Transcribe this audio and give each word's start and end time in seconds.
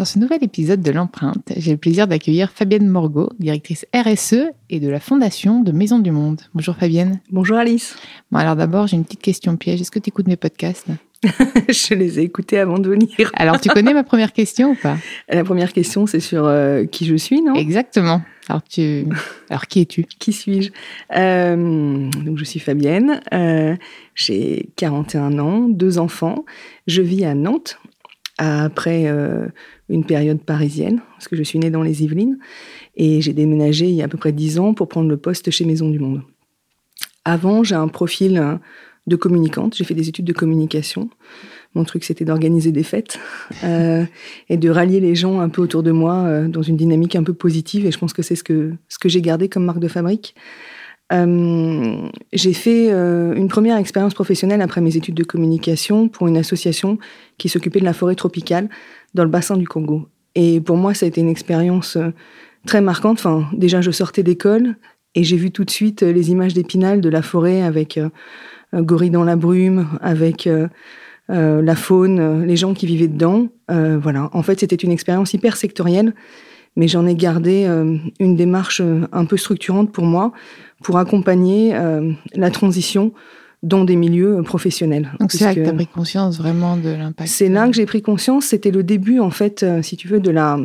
Dans 0.00 0.06
ce 0.06 0.18
nouvel 0.18 0.42
épisode 0.42 0.80
de 0.80 0.92
l'empreinte, 0.92 1.52
j'ai 1.58 1.72
le 1.72 1.76
plaisir 1.76 2.08
d'accueillir 2.08 2.50
Fabienne 2.52 2.88
Morgot, 2.88 3.28
directrice 3.38 3.84
RSE 3.94 4.46
et 4.70 4.80
de 4.80 4.88
la 4.88 4.98
fondation 4.98 5.60
de 5.60 5.72
Maison 5.72 5.98
du 5.98 6.10
Monde. 6.10 6.40
Bonjour 6.54 6.74
Fabienne. 6.74 7.20
Bonjour 7.30 7.58
Alice. 7.58 7.96
Bon 8.32 8.38
alors 8.38 8.56
d'abord, 8.56 8.86
j'ai 8.86 8.96
une 8.96 9.04
petite 9.04 9.20
question 9.20 9.58
piège. 9.58 9.82
Est-ce 9.82 9.90
que 9.90 9.98
tu 9.98 10.08
écoutes 10.08 10.26
mes 10.26 10.36
podcasts? 10.38 10.86
Je 11.22 11.92
les 11.92 12.18
ai 12.18 12.22
écoutés 12.22 12.58
avant 12.58 12.78
de 12.78 12.88
venir. 12.88 13.30
Alors 13.34 13.60
tu 13.60 13.68
connais 13.68 13.92
ma 13.92 14.02
première 14.02 14.32
question 14.32 14.70
ou 14.70 14.74
pas? 14.74 14.96
La 15.28 15.44
première 15.44 15.74
question, 15.74 16.06
c'est 16.06 16.18
sur 16.18 16.46
euh, 16.46 16.86
qui 16.86 17.04
je 17.04 17.16
suis, 17.16 17.42
non? 17.42 17.54
Exactement. 17.54 18.22
Alors, 18.48 18.62
tu... 18.62 19.04
alors 19.50 19.66
qui 19.66 19.82
es-tu? 19.82 20.04
Qui 20.18 20.32
suis-je? 20.32 20.70
Euh, 21.14 22.08
Donc 22.24 22.38
je 22.38 22.44
suis 22.44 22.58
Fabienne. 22.58 23.20
Euh, 23.34 23.76
j'ai 24.14 24.70
41 24.76 25.38
ans, 25.38 25.68
deux 25.68 25.98
enfants. 25.98 26.46
Je 26.86 27.02
vis 27.02 27.26
à 27.26 27.34
Nantes 27.34 27.78
après 28.40 29.06
euh, 29.06 29.46
une 29.90 30.04
période 30.04 30.40
parisienne, 30.40 31.00
parce 31.14 31.28
que 31.28 31.36
je 31.36 31.42
suis 31.42 31.58
née 31.58 31.70
dans 31.70 31.82
les 31.82 32.02
Yvelines, 32.02 32.38
et 32.96 33.20
j'ai 33.20 33.32
déménagé 33.32 33.86
il 33.86 33.94
y 33.94 34.02
a 34.02 34.06
à 34.06 34.08
peu 34.08 34.16
près 34.16 34.32
dix 34.32 34.58
ans 34.58 34.72
pour 34.72 34.88
prendre 34.88 35.08
le 35.08 35.16
poste 35.16 35.50
chez 35.50 35.64
Maison 35.64 35.90
du 35.90 35.98
Monde. 35.98 36.22
Avant, 37.24 37.62
j'ai 37.62 37.74
un 37.74 37.88
profil 37.88 38.38
euh, 38.38 38.54
de 39.06 39.16
communicante, 39.16 39.76
j'ai 39.76 39.84
fait 39.84 39.94
des 39.94 40.08
études 40.08 40.24
de 40.24 40.32
communication. 40.32 41.10
Mon 41.74 41.84
truc, 41.84 42.04
c'était 42.04 42.24
d'organiser 42.24 42.72
des 42.72 42.82
fêtes 42.82 43.18
euh, 43.64 44.04
et 44.48 44.56
de 44.56 44.70
rallier 44.70 45.00
les 45.00 45.14
gens 45.14 45.40
un 45.40 45.48
peu 45.48 45.60
autour 45.60 45.82
de 45.82 45.90
moi 45.90 46.14
euh, 46.24 46.48
dans 46.48 46.62
une 46.62 46.76
dynamique 46.76 47.16
un 47.16 47.24
peu 47.24 47.34
positive, 47.34 47.84
et 47.84 47.90
je 47.90 47.98
pense 47.98 48.12
que 48.12 48.22
c'est 48.22 48.36
ce 48.36 48.44
que, 48.44 48.72
ce 48.88 48.98
que 48.98 49.08
j'ai 49.08 49.20
gardé 49.20 49.48
comme 49.48 49.64
marque 49.64 49.80
de 49.80 49.88
fabrique. 49.88 50.34
Euh, 51.12 52.08
j'ai 52.32 52.52
fait 52.52 52.88
euh, 52.90 53.34
une 53.34 53.48
première 53.48 53.76
expérience 53.76 54.14
professionnelle 54.14 54.62
après 54.62 54.80
mes 54.80 54.96
études 54.96 55.16
de 55.16 55.24
communication 55.24 56.08
pour 56.08 56.28
une 56.28 56.36
association 56.36 56.98
qui 57.36 57.48
s'occupait 57.48 57.80
de 57.80 57.84
la 57.84 57.92
forêt 57.92 58.14
tropicale 58.14 58.68
dans 59.14 59.24
le 59.24 59.30
bassin 59.30 59.56
du 59.56 59.66
Congo. 59.66 60.08
Et 60.36 60.60
pour 60.60 60.76
moi, 60.76 60.94
ça 60.94 61.06
a 61.06 61.08
été 61.08 61.20
une 61.20 61.28
expérience 61.28 61.96
euh, 61.96 62.10
très 62.66 62.80
marquante. 62.80 63.18
Enfin, 63.18 63.48
déjà, 63.52 63.80
je 63.80 63.90
sortais 63.90 64.22
d'école 64.22 64.76
et 65.16 65.24
j'ai 65.24 65.36
vu 65.36 65.50
tout 65.50 65.64
de 65.64 65.70
suite 65.70 66.02
les 66.02 66.30
images 66.30 66.54
d'Épinal 66.54 67.00
de 67.00 67.08
la 67.08 67.22
forêt 67.22 67.62
avec 67.62 67.98
un 68.72 68.82
gorille 68.82 69.10
dans 69.10 69.24
la 69.24 69.34
brume, 69.34 69.88
avec 70.00 70.48
la 71.28 71.74
faune, 71.74 72.44
les 72.44 72.56
gens 72.56 72.74
qui 72.74 72.86
vivaient 72.86 73.08
dedans. 73.08 73.48
voilà. 73.68 74.30
En 74.32 74.44
fait, 74.44 74.60
c'était 74.60 74.76
une 74.76 74.92
expérience 74.92 75.34
hyper 75.34 75.56
sectorielle, 75.56 76.14
mais 76.76 76.88
j'en 76.88 77.06
ai 77.06 77.14
gardé 77.14 77.66
une 78.20 78.36
démarche 78.36 78.80
un 79.12 79.24
peu 79.24 79.36
structurante 79.36 79.92
pour 79.92 80.04
moi 80.04 80.32
pour 80.82 80.98
accompagner 80.98 81.74
euh, 81.74 82.12
la 82.34 82.50
transition 82.50 83.12
dans 83.62 83.84
des 83.84 83.96
milieux 83.96 84.38
euh, 84.38 84.42
professionnels. 84.42 85.12
Donc 85.20 85.32
c'est 85.32 85.44
là 85.44 85.54
que 85.54 85.60
tu 85.60 85.68
as 85.68 85.72
pris 85.72 85.86
conscience 85.86 86.38
vraiment 86.38 86.76
de 86.76 86.88
l'impact. 86.88 87.28
C'est 87.28 87.48
là 87.48 87.66
que 87.66 87.74
j'ai 87.74 87.84
pris 87.84 88.00
conscience, 88.00 88.46
c'était 88.46 88.70
le 88.70 88.82
début 88.82 89.20
en 89.20 89.30
fait, 89.30 89.62
euh, 89.62 89.82
si 89.82 89.96
tu 89.96 90.08
veux, 90.08 90.20
de 90.20 90.30
la, 90.30 90.58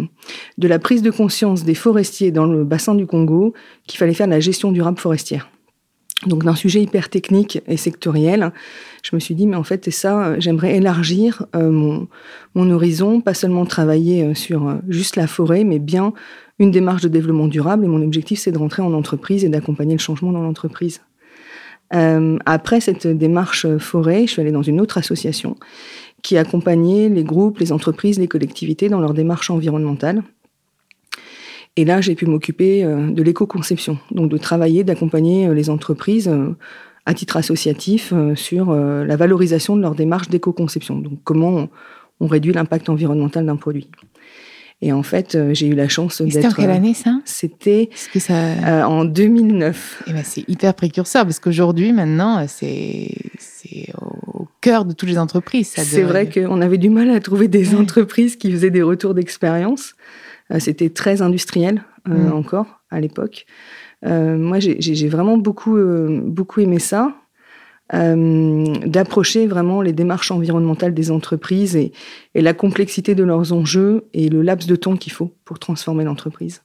de 0.58 0.68
la 0.68 0.80
prise 0.80 1.02
de 1.02 1.12
conscience 1.12 1.64
des 1.66 1.76
forestiers 1.76 2.32
dans 2.32 2.46
le 2.46 2.64
bassin 2.64 2.96
du 2.96 3.06
Congo 3.06 3.54
qu'il 3.86 3.98
fallait 3.98 4.14
faire 4.14 4.28
de 4.28 4.32
la 4.32 4.40
gestion 4.40 4.72
durable 4.72 4.98
forestière. 4.98 5.50
Donc 6.26 6.44
d'un 6.44 6.56
sujet 6.56 6.82
hyper 6.82 7.10
technique 7.10 7.62
et 7.68 7.78
sectoriel, 7.78 8.52
je 9.04 9.16
me 9.16 9.20
suis 9.20 9.36
dit, 9.36 9.46
mais 9.48 9.56
en 9.56 9.64
fait, 9.64 9.86
c'est 9.86 9.92
ça, 9.92 10.40
j'aimerais 10.40 10.76
élargir 10.76 11.46
mon, 11.54 12.08
mon 12.56 12.70
horizon, 12.72 13.22
pas 13.22 13.34
seulement 13.34 13.66
travailler 13.66 14.34
sur 14.34 14.80
juste 14.88 15.16
la 15.16 15.28
forêt, 15.28 15.64
mais 15.64 15.80
bien 15.80 16.14
une 16.60 16.72
démarche 16.72 17.02
de 17.02 17.10
développement 17.10 17.48
durable 17.48 17.86
et 17.86 17.88
mon 17.88 18.02
objectif, 18.02 18.40
c'est 18.40 18.52
de 18.52 18.58
rentrer 18.58 18.82
en 18.82 18.94
entreprise 18.94 19.44
et 19.44 19.50
d'accompagner 19.50 19.94
le 19.94 20.00
changement 20.00 20.32
dans 20.32 20.42
l'entreprise. 20.42 21.02
Euh, 21.94 22.38
après 22.46 22.80
cette 22.80 23.08
démarche 23.08 23.68
forêt, 23.78 24.26
je 24.26 24.32
suis 24.32 24.42
allée 24.42 24.52
dans 24.52 24.64
une 24.64 24.82
autre 24.82 24.98
association 24.98 25.56
qui 26.24 26.38
accompagnait 26.38 27.10
les 27.10 27.24
groupes, 27.24 27.60
les 27.60 27.72
entreprises, 27.72 28.20
les 28.20 28.28
collectivités 28.28 28.90
dans 28.90 29.00
leur 29.00 29.14
démarche 29.14 29.50
environnementale. 29.50 30.24
Et 31.78 31.86
là, 31.86 32.02
j'ai 32.02 32.16
pu 32.16 32.26
m'occuper 32.26 32.84
euh, 32.84 33.12
de 33.12 33.22
l'éco-conception, 33.22 33.98
donc 34.12 34.30
de 34.30 34.38
travailler, 34.38 34.84
d'accompagner 34.84 35.48
euh, 35.48 35.54
les 35.54 35.70
entreprises 35.70 36.32
à 37.06 37.14
titre 37.14 37.38
associatif 37.38 38.14
sur 38.34 38.74
la 38.74 39.16
valorisation 39.16 39.76
de 39.76 39.82
leur 39.82 39.94
démarche 39.94 40.28
d'éco-conception. 40.28 40.98
Donc 40.98 41.20
comment 41.24 41.70
on 42.20 42.28
réduit 42.28 42.54
l'impact 42.54 42.90
environnemental 42.90 43.46
d'un 43.46 43.58
produit. 43.58 43.90
Et 44.82 44.92
en 44.92 45.04
fait, 45.04 45.36
euh, 45.36 45.54
j'ai 45.54 45.68
eu 45.68 45.74
la 45.74 45.88
chance 45.88 46.22
d'être. 46.22 46.34
C'était 46.34 46.48
en 46.48 46.52
quelle 46.52 46.70
année 46.70 46.94
ça? 46.94 47.20
C'était 47.24 47.90
que 48.14 48.20
ça... 48.20 48.34
Euh, 48.34 48.84
en 48.84 49.06
2009. 49.06 50.04
Et 50.08 50.14
ben 50.14 50.22
c'est 50.24 50.48
hyper 50.50 50.74
précurseur 50.74 51.24
parce 51.24 51.40
qu'aujourd'hui, 51.40 51.94
maintenant, 51.94 52.46
c'est 52.48 53.10
au 53.98 54.48
cœur 54.62 54.86
de 54.86 54.94
toutes 54.94 55.10
les 55.10 55.18
entreprises. 55.18 55.70
C'est 55.76 56.04
vrai 56.04 56.30
qu'on 56.30 56.62
avait 56.62 56.78
du 56.78 56.90
mal 56.90 57.10
à 57.10 57.20
trouver 57.20 57.48
des 57.48 57.74
entreprises 57.76 58.36
qui 58.36 58.52
faisaient 58.52 58.70
des 58.70 58.82
retours 58.82 59.14
d'expérience. 59.14 59.96
Euh, 60.52 60.60
c'était 60.60 60.90
très 60.90 61.22
industriel 61.22 61.84
mm. 62.08 62.32
encore 62.32 62.82
à 62.90 63.00
l'époque. 63.00 63.46
moi, 64.04 64.60
j'ai 64.60 65.08
vraiment 65.08 65.38
beaucoup, 65.38 65.78
beaucoup 66.24 66.62
aimé 66.62 66.80
ça. 66.80 67.16
Euh, 67.94 68.66
d'approcher 68.88 69.46
vraiment 69.46 69.84
les 69.84 69.94
démarches 69.94 70.32
environnementales 70.32 70.96
des 70.96 71.12
entreprises 71.12 71.76
et, 71.76 71.92
et, 72.34 72.42
la 72.42 72.56
complexité 72.56 73.14
de 73.14 73.24
leurs 73.24 73.54
enjeux 73.54 74.06
et 74.16 74.28
le 74.28 74.42
laps 74.42 74.68
de 74.68 74.76
temps 74.76 74.98
qu'il 74.98 75.14
faut 75.14 75.36
pour 75.46 75.60
transformer 75.60 76.04
l'entreprise. 76.04 76.64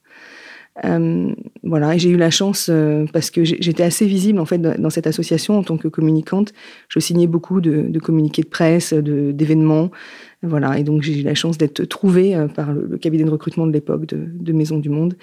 Euh, 0.84 1.34
voilà, 1.62 1.94
et 1.94 1.98
j'ai 1.98 2.08
eu 2.08 2.16
la 2.16 2.30
chance 2.30 2.68
euh, 2.70 3.04
parce 3.12 3.30
que 3.30 3.44
j'étais 3.44 3.82
assez 3.82 4.06
visible 4.06 4.38
en 4.38 4.46
fait 4.46 4.58
dans 4.58 4.88
cette 4.88 5.06
association 5.06 5.58
en 5.58 5.62
tant 5.62 5.76
que 5.76 5.88
communicante. 5.88 6.54
Je 6.88 6.98
signais 7.00 7.26
beaucoup 7.26 7.60
de, 7.60 7.82
de 7.82 7.98
communiqués 7.98 8.42
de 8.42 8.48
presse, 8.48 8.94
d'événements. 8.94 9.90
Voilà, 10.42 10.78
et 10.78 10.84
donc 10.84 11.02
j'ai 11.02 11.20
eu 11.20 11.22
la 11.22 11.34
chance 11.34 11.58
d'être 11.58 11.84
trouvée 11.84 12.34
euh, 12.34 12.48
par 12.48 12.72
le, 12.72 12.96
cabinet 12.96 13.24
de 13.24 13.30
recrutement 13.30 13.66
de 13.66 13.72
l'époque 13.72 14.06
de, 14.06 14.52
Maison 14.54 14.78
du 14.78 14.88
Monde. 14.88 15.14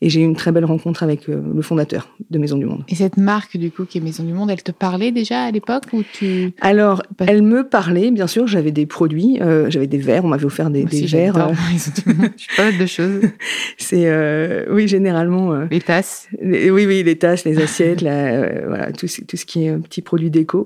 Et 0.00 0.08
j'ai 0.08 0.20
eu 0.20 0.24
une 0.24 0.34
très 0.34 0.50
belle 0.50 0.64
rencontre 0.64 1.02
avec 1.02 1.28
euh, 1.28 1.42
le 1.54 1.60
fondateur 1.60 2.08
de 2.30 2.38
Maison 2.38 2.56
du 2.56 2.64
Monde. 2.64 2.82
Et 2.88 2.94
cette 2.94 3.18
marque, 3.18 3.58
du 3.58 3.70
coup, 3.70 3.84
qui 3.84 3.98
est 3.98 4.00
Maison 4.00 4.24
du 4.24 4.32
Monde, 4.32 4.50
elle 4.50 4.62
te 4.62 4.72
parlait 4.72 5.12
déjà 5.12 5.42
à 5.42 5.50
l'époque 5.50 5.84
ou 5.92 6.02
tu... 6.10 6.52
Alors, 6.62 7.02
elle 7.18 7.42
me 7.42 7.68
parlait, 7.68 8.10
bien 8.10 8.26
sûr, 8.26 8.46
j'avais 8.46 8.70
des 8.70 8.86
produits, 8.86 9.38
euh, 9.42 9.68
j'avais 9.68 9.86
des 9.86 9.98
verres, 9.98 10.24
on 10.24 10.28
m'avait 10.28 10.46
offert 10.46 10.70
des, 10.70 10.84
des 10.84 11.04
verres. 11.04 11.52
Je 11.74 12.56
pas 12.56 12.64
mal 12.64 12.78
de 12.78 12.86
choses. 12.86 13.20
C'est, 13.76 14.66
oui, 14.70 14.88
généralement... 14.88 15.52
les 15.70 15.80
tasses. 15.80 16.28
oui, 16.42 16.70
oui, 16.70 17.02
les 17.02 17.16
tasses, 17.16 17.44
les 17.44 17.60
assiettes, 17.60 18.00
la, 18.00 18.66
voilà, 18.66 18.92
tout, 18.92 19.06
tout, 19.28 19.36
ce 19.36 19.44
qui 19.44 19.66
est 19.66 19.76
petit 19.76 20.00
produit 20.00 20.30
déco. 20.30 20.64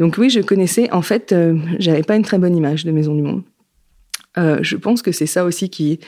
Donc 0.00 0.18
oui, 0.18 0.28
je 0.28 0.40
connaissais, 0.40 0.90
en 0.92 1.02
fait, 1.02 1.32
j'avais 1.78 2.02
pas 2.02 2.16
une 2.16 2.22
très 2.22 2.38
bonne 2.38 2.56
image 2.56 2.84
de 2.84 2.90
Maison 2.90 3.14
du 3.14 3.22
Monde. 3.22 3.43
Euh, 4.38 4.58
je 4.62 4.76
pense 4.76 5.02
que 5.02 5.12
c'est 5.12 5.26
ça 5.26 5.44
aussi 5.44 5.70
qui, 5.70 6.00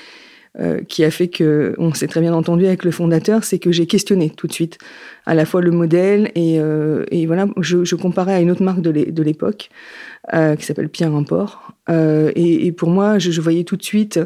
euh, 0.58 0.80
qui 0.88 1.04
a 1.04 1.10
fait 1.10 1.28
que, 1.28 1.74
on 1.78 1.94
s'est 1.94 2.08
très 2.08 2.20
bien 2.20 2.34
entendu 2.34 2.66
avec 2.66 2.84
le 2.84 2.90
fondateur, 2.90 3.44
c'est 3.44 3.58
que 3.58 3.72
j'ai 3.72 3.86
questionné 3.86 4.30
tout 4.30 4.46
de 4.46 4.52
suite 4.52 4.78
à 5.26 5.34
la 5.34 5.44
fois 5.44 5.60
le 5.60 5.70
modèle 5.70 6.30
et, 6.34 6.58
euh, 6.60 7.04
et 7.10 7.26
voilà, 7.26 7.46
je, 7.60 7.84
je, 7.84 7.94
comparais 7.94 8.34
à 8.34 8.40
une 8.40 8.50
autre 8.50 8.62
marque 8.62 8.80
de 8.80 9.22
l'époque 9.22 9.70
qui 10.58 10.64
s'appelle 10.64 10.88
Pierre 10.88 11.14
Import. 11.14 11.72
Et, 11.88 12.66
et, 12.66 12.72
pour 12.72 12.90
moi, 12.90 13.20
je, 13.20 13.30
je, 13.30 13.40
voyais 13.40 13.62
tout 13.62 13.76
de 13.76 13.82
suite 13.84 14.18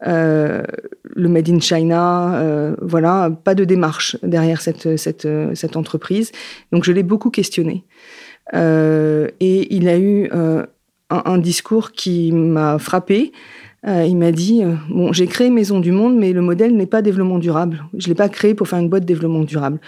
le 0.00 1.28
Made 1.28 1.50
in 1.50 1.60
China, 1.60 2.74
voilà, 2.80 3.30
pas 3.44 3.54
de 3.54 3.64
démarche 3.64 4.16
derrière 4.22 4.62
cette, 4.62 4.96
cette, 4.96 5.28
cette 5.52 5.76
entreprise. 5.76 6.32
Donc 6.72 6.84
je 6.84 6.92
l'ai 6.92 7.02
beaucoup 7.02 7.28
questionné. 7.28 7.84
et 8.54 9.76
il 9.76 9.88
a 9.88 9.98
eu 9.98 10.30
un, 11.24 11.38
discours 11.38 11.92
qui 11.92 12.32
m'a 12.32 12.78
frappé. 12.78 13.32
Euh, 13.86 14.04
il 14.06 14.16
m'a 14.16 14.30
dit 14.30 14.62
euh, 14.62 14.74
bon, 14.90 15.12
j'ai 15.12 15.26
créé 15.26 15.50
Maison 15.50 15.80
du 15.80 15.90
Monde, 15.90 16.16
mais 16.16 16.32
le 16.32 16.40
modèle 16.40 16.76
n'est 16.76 16.86
pas 16.86 17.02
développement 17.02 17.38
durable. 17.38 17.84
Je 17.98 18.08
l'ai 18.08 18.14
pas 18.14 18.28
créé 18.28 18.54
pour 18.54 18.68
faire 18.68 18.78
une 18.78 18.88
boîte 18.88 19.04
développement 19.04 19.42
durable, 19.42 19.80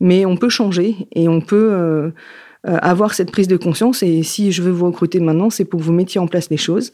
mais 0.00 0.24
on 0.24 0.36
peut 0.36 0.48
changer 0.48 0.96
et 1.14 1.28
on 1.28 1.42
peut 1.42 1.70
euh, 1.72 2.10
avoir 2.64 3.12
cette 3.12 3.30
prise 3.30 3.48
de 3.48 3.58
conscience. 3.58 4.02
Et 4.02 4.22
si 4.22 4.52
je 4.52 4.62
veux 4.62 4.70
vous 4.70 4.86
recruter 4.86 5.20
maintenant, 5.20 5.50
c'est 5.50 5.66
pour 5.66 5.80
que 5.80 5.84
vous 5.84 5.92
mettiez 5.92 6.20
en 6.20 6.26
place 6.26 6.48
les 6.48 6.56
choses. 6.56 6.92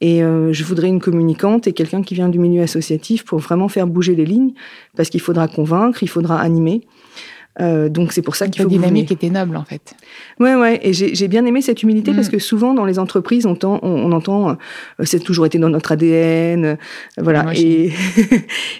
Et 0.00 0.20
je 0.20 0.64
voudrais 0.64 0.86
une 0.86 1.00
communicante 1.00 1.66
et 1.66 1.72
quelqu'un 1.72 2.02
qui 2.02 2.14
vient 2.14 2.28
du 2.28 2.38
milieu 2.38 2.62
associatif 2.62 3.24
pour 3.24 3.40
vraiment 3.40 3.66
faire 3.66 3.88
bouger 3.88 4.14
les 4.14 4.24
lignes, 4.24 4.52
parce 4.96 5.10
qu'il 5.10 5.20
faudra 5.20 5.48
convaincre, 5.48 6.04
il 6.04 6.08
faudra 6.08 6.40
animer. 6.40 6.82
Euh, 7.60 7.88
donc 7.88 8.12
c'est 8.12 8.22
pour 8.22 8.36
ça 8.36 8.46
qu'il 8.46 8.62
faut. 8.62 8.68
La 8.68 8.76
dynamique 8.76 9.10
était 9.10 9.30
noble 9.30 9.56
en 9.56 9.64
fait. 9.64 9.94
Ouais 10.38 10.54
ouais 10.54 10.78
et 10.82 10.92
j'ai 10.92 11.28
bien 11.28 11.44
aimé 11.44 11.60
cette 11.60 11.82
humilité 11.82 12.12
parce 12.14 12.28
mm. 12.28 12.32
que 12.32 12.38
souvent 12.38 12.72
dans 12.72 12.84
les 12.84 13.00
entreprises 13.00 13.46
on, 13.46 13.52
entend, 13.52 13.80
on, 13.82 14.12
entend 14.12 14.50
euh, 14.50 14.54
c'est 15.02 15.18
toujours 15.18 15.46
été 15.46 15.58
dans 15.58 15.68
notre 15.68 15.92
ADN 15.92 16.64
euh, 16.64 16.76
voilà 17.16 17.42
moi, 17.42 17.54
et, 17.56 17.92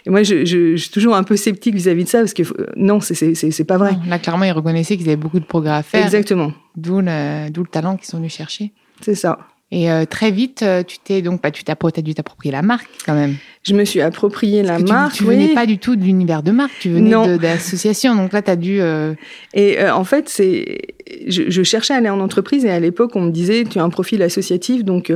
moi 0.06 0.22
je, 0.22 0.44
je, 0.44 0.76
je, 0.76 0.82
suis 0.82 0.90
toujours 0.90 1.16
un 1.16 1.24
peu 1.24 1.36
sceptique 1.36 1.74
vis-à-vis 1.74 2.04
de 2.04 2.08
ça 2.08 2.20
parce 2.20 2.34
que 2.34 2.42
non 2.76 3.00
c'est 3.00 3.34
c'est 3.34 3.64
pas 3.64 3.78
vrai. 3.78 3.96
là 4.06 4.20
clairement 4.20 4.44
ils 4.44 4.52
reconnaissaient 4.52 4.96
qu'ils 4.96 5.08
avaient 5.08 5.16
beaucoup 5.16 5.40
de 5.40 5.44
progrès 5.44 5.72
à 5.72 5.82
faire. 5.82 6.04
Exactement. 6.04 6.52
D'où 6.76 7.00
le 7.00 7.50
d'où 7.50 7.62
le 7.62 7.68
talent 7.68 7.96
qu'ils 7.96 8.06
sont 8.06 8.18
venus 8.18 8.34
chercher. 8.34 8.72
C'est 9.00 9.16
ça. 9.16 9.38
Et 9.70 9.90
euh, 9.90 10.06
très 10.06 10.30
vite, 10.30 10.64
tu 10.86 10.98
t'es 10.98 11.20
donc 11.20 11.42
pas, 11.42 11.48
bah, 11.48 11.52
tu 11.52 11.62
t'as 11.62 11.74
as 11.74 12.02
dû 12.02 12.14
t'approprier 12.14 12.52
la 12.52 12.62
marque 12.62 12.88
quand 13.04 13.14
même. 13.14 13.36
Je 13.62 13.74
me 13.74 13.84
suis 13.84 14.00
approprié 14.00 14.62
la 14.62 14.78
marque. 14.78 15.12
Tu, 15.12 15.18
tu 15.18 15.24
venais 15.24 15.54
pas 15.54 15.66
du 15.66 15.78
tout 15.78 15.96
de 15.96 16.02
l'univers 16.02 16.42
de 16.42 16.50
marque, 16.50 16.72
tu 16.80 16.90
venais 16.90 17.38
d'association. 17.38 18.14
Donc 18.14 18.32
là, 18.32 18.42
tu 18.42 18.50
as 18.50 18.56
dû. 18.56 18.80
Euh... 18.80 19.14
Et 19.54 19.80
euh, 19.80 19.94
en 19.94 20.04
fait, 20.04 20.28
c'est, 20.28 20.78
je, 21.26 21.44
je, 21.48 21.62
cherchais 21.62 21.94
à 21.94 21.96
aller 21.96 22.08
en 22.08 22.20
entreprise 22.20 22.64
et 22.64 22.70
à 22.70 22.80
l'époque, 22.80 23.12
on 23.14 23.22
me 23.22 23.30
disait, 23.30 23.64
tu 23.64 23.78
as 23.78 23.82
un 23.82 23.90
profil 23.90 24.22
associatif, 24.22 24.84
donc 24.84 25.12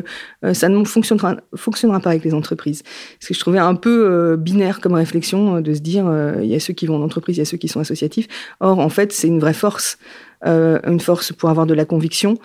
ça 0.53 0.69
ne 0.69 0.85
fonctionnera, 0.85 1.37
fonctionnera 1.55 2.01
pas 2.01 2.11
avec 2.11 2.25
les 2.25 2.35
entreprises. 2.35 2.83
Parce 2.83 3.29
que 3.29 3.35
je 3.35 3.41
trouvais 3.41 3.59
un 3.59 3.75
peu 3.75 4.37
binaire 4.37 4.81
comme 4.81 4.95
réflexion 4.95 5.61
de 5.61 5.75
se 5.75 5.81
dire, 5.81 6.11
il 6.43 6.49
y 6.49 6.55
a 6.55 6.61
ceux 6.61 6.73
qui 6.73 6.87
vont 6.87 6.97
en 6.97 7.03
entreprise, 7.03 7.37
il 7.37 7.41
y 7.41 7.43
a 7.43 7.47
ceux 7.47 7.59
qui 7.59 7.69
sont 7.69 7.81
associatifs. 7.81 8.29
Or, 8.61 8.79
en 8.79 8.89
fait, 8.89 9.13
c'est 9.13 9.29
une 9.29 9.41
vraie 9.41 9.55
force. 9.55 9.99
une 10.45 11.01
force 11.01 11.33
pour 11.33 11.51
avoir 11.51 11.67
de 11.67 11.75
la 11.75 11.85
conviction, 11.85 12.39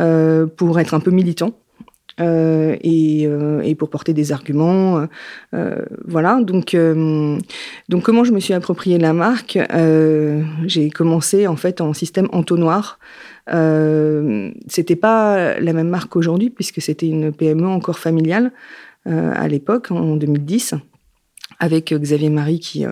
euh, 0.00 0.46
pour 0.46 0.78
être 0.80 0.94
un 0.94 1.00
peu 1.00 1.10
militant. 1.10 1.52
Euh, 2.20 2.76
et, 2.82 3.26
euh, 3.26 3.62
et, 3.62 3.74
pour 3.74 3.88
porter 3.88 4.12
des 4.12 4.32
arguments, 4.32 5.06
euh, 5.54 5.82
voilà. 6.04 6.40
Donc, 6.42 6.74
euh, 6.74 7.38
donc 7.88 8.02
comment 8.02 8.24
je 8.24 8.32
me 8.32 8.40
suis 8.40 8.54
approprié 8.54 8.98
la 8.98 9.12
marque 9.12 9.58
J'ai 10.66 10.90
commencé 10.90 11.46
en 11.46 11.56
fait 11.56 11.80
en 11.80 11.92
système 11.92 12.28
entonnoir. 12.32 12.98
c'était 14.68 14.96
pas 14.96 15.58
la 15.58 15.72
même 15.72 15.88
marque 15.88 16.16
aujourd'hui 16.16 16.50
puisque 16.50 16.80
c'était 16.82 17.08
une 17.08 17.32
PME 17.32 17.66
encore 17.66 17.98
familiale 17.98 18.52
à 19.04 19.48
l'époque 19.48 19.90
en 19.90 20.16
2010 20.16 20.74
avec 21.58 21.92
Xavier 21.92 22.30
Marie 22.30 22.60
qui 22.60 22.84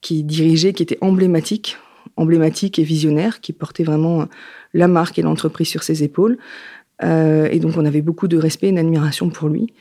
qui 0.00 0.22
dirigeait, 0.22 0.72
qui 0.72 0.82
était 0.82 0.98
emblématique, 1.02 1.76
emblématique 2.16 2.78
et 2.78 2.84
visionnaire, 2.84 3.40
qui 3.40 3.52
portait 3.52 3.84
vraiment 3.84 4.28
la 4.72 4.88
marque 4.88 5.18
et 5.18 5.22
l'entreprise 5.22 5.68
sur 5.68 5.82
ses 5.82 6.02
épaules. 6.02 6.38
Euh, 7.02 7.48
et 7.50 7.58
donc, 7.58 7.76
on 7.76 7.84
avait 7.84 8.02
beaucoup 8.02 8.28
de 8.28 8.36
respect 8.36 8.68
et 8.68 8.72
d'admiration 8.72 9.30
pour 9.30 9.48
lui. 9.48 9.72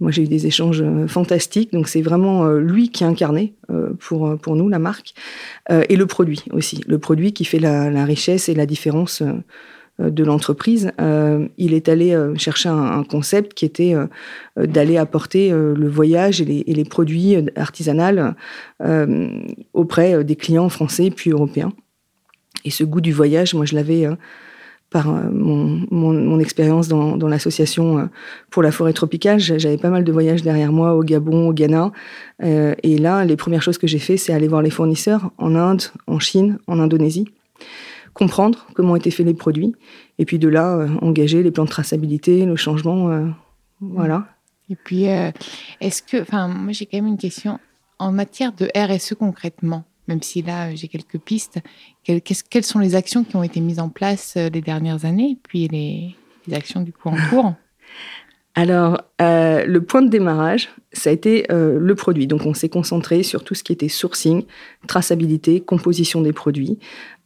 Moi, 0.00 0.12
j'ai 0.12 0.22
eu 0.22 0.28
des 0.28 0.46
échanges 0.46 0.82
euh, 0.82 1.08
fantastiques. 1.08 1.72
Donc, 1.72 1.88
c'est 1.88 2.02
vraiment 2.02 2.46
euh, 2.46 2.60
lui 2.60 2.90
qui 2.90 3.04
incarnait 3.04 3.54
pour, 3.98 4.38
pour 4.38 4.56
nous 4.56 4.68
la 4.68 4.78
marque. 4.78 5.14
et 5.70 5.96
le 5.96 6.06
produit 6.06 6.42
aussi. 6.52 6.80
Le 6.86 6.98
produit 6.98 7.32
qui 7.32 7.44
fait 7.44 7.58
la, 7.58 7.90
la 7.90 8.04
richesse 8.04 8.48
et 8.48 8.54
la 8.54 8.66
différence 8.66 9.22
de 9.98 10.24
l'entreprise. 10.24 10.92
il 11.58 11.74
est 11.74 11.88
allé 11.88 12.16
chercher 12.36 12.68
un, 12.68 12.98
un, 13.00 13.04
concept 13.04 13.52
qui 13.52 13.64
était 13.64 13.94
d'aller 14.56 14.96
apporter 14.96 15.50
le 15.50 15.88
voyage 15.88 16.40
et 16.40 16.44
les, 16.44 16.64
et 16.66 16.74
les 16.74 16.84
produits 16.84 17.36
artisanaux 17.56 18.32
auprès 19.74 20.24
des 20.24 20.36
clients 20.36 20.68
français 20.68 21.10
puis 21.10 21.30
européens. 21.30 21.72
Et 22.64 22.70
ce 22.70 22.84
goût 22.84 23.00
du 23.00 23.12
voyage, 23.12 23.54
moi, 23.54 23.66
je 23.66 23.74
l'avais 23.74 24.06
par 24.90 25.10
euh, 25.10 25.22
mon, 25.30 26.40
expérience 26.40 26.88
dans, 26.88 27.16
l'association 27.28 27.98
euh, 27.98 28.04
pour 28.50 28.62
la 28.62 28.72
forêt 28.72 28.92
tropicale. 28.92 29.38
J'avais 29.38 29.76
pas 29.76 29.90
mal 29.90 30.04
de 30.04 30.12
voyages 30.12 30.42
derrière 30.42 30.72
moi 30.72 30.94
au 30.94 31.02
Gabon, 31.02 31.48
au 31.48 31.52
Ghana. 31.52 31.92
Euh, 32.42 32.74
et 32.82 32.96
là, 32.98 33.24
les 33.24 33.36
premières 33.36 33.62
choses 33.62 33.78
que 33.78 33.86
j'ai 33.86 33.98
fait, 33.98 34.16
c'est 34.16 34.32
aller 34.32 34.48
voir 34.48 34.62
les 34.62 34.70
fournisseurs 34.70 35.30
en 35.38 35.54
Inde, 35.54 35.82
en 36.06 36.18
Chine, 36.18 36.58
en 36.66 36.78
Indonésie, 36.78 37.26
comprendre 38.14 38.66
comment 38.74 38.96
étaient 38.96 39.10
faits 39.10 39.26
les 39.26 39.34
produits, 39.34 39.74
et 40.18 40.24
puis 40.24 40.38
de 40.38 40.48
là, 40.48 40.86
engager 41.02 41.42
les 41.42 41.50
plans 41.50 41.64
de 41.64 41.70
traçabilité, 41.70 42.44
le 42.44 42.56
changement. 42.56 43.28
Voilà. 43.80 44.26
Et 44.70 44.76
puis, 44.76 45.04
est-ce 45.80 46.02
que, 46.02 46.20
enfin, 46.20 46.48
moi 46.48 46.72
j'ai 46.72 46.86
quand 46.86 46.98
même 46.98 47.06
une 47.06 47.18
question 47.18 47.60
en 47.98 48.10
matière 48.10 48.52
de 48.52 48.68
RSE 48.76 49.14
concrètement 49.14 49.84
même 50.08 50.22
si 50.22 50.42
là 50.42 50.74
j'ai 50.74 50.88
quelques 50.88 51.18
pistes. 51.18 51.60
Quelles, 52.04 52.64
sont 52.64 52.78
les 52.78 52.96
actions 52.96 53.22
qui 53.22 53.36
ont 53.36 53.42
été 53.42 53.60
mises 53.60 53.78
en 53.78 53.90
place 53.90 54.34
euh, 54.36 54.48
les 54.48 54.62
dernières 54.62 55.04
années, 55.04 55.38
puis 55.42 55.68
les, 55.68 56.16
actions 56.52 56.80
du 56.80 56.92
coup 56.92 57.10
en 57.10 57.16
cours? 57.30 57.54
Alors, 58.54 59.02
euh, 59.20 59.64
le 59.66 59.84
point 59.84 60.02
de 60.02 60.08
démarrage, 60.08 60.70
ça 60.92 61.10
a 61.10 61.12
été 61.12 61.46
euh, 61.52 61.78
le 61.78 61.94
produit. 61.94 62.26
Donc, 62.26 62.44
on 62.44 62.54
s'est 62.54 62.70
concentré 62.70 63.22
sur 63.22 63.44
tout 63.44 63.54
ce 63.54 63.62
qui 63.62 63.72
était 63.72 63.88
sourcing, 63.88 64.44
traçabilité, 64.88 65.60
composition 65.60 66.22
des 66.22 66.32
produits. 66.32 66.78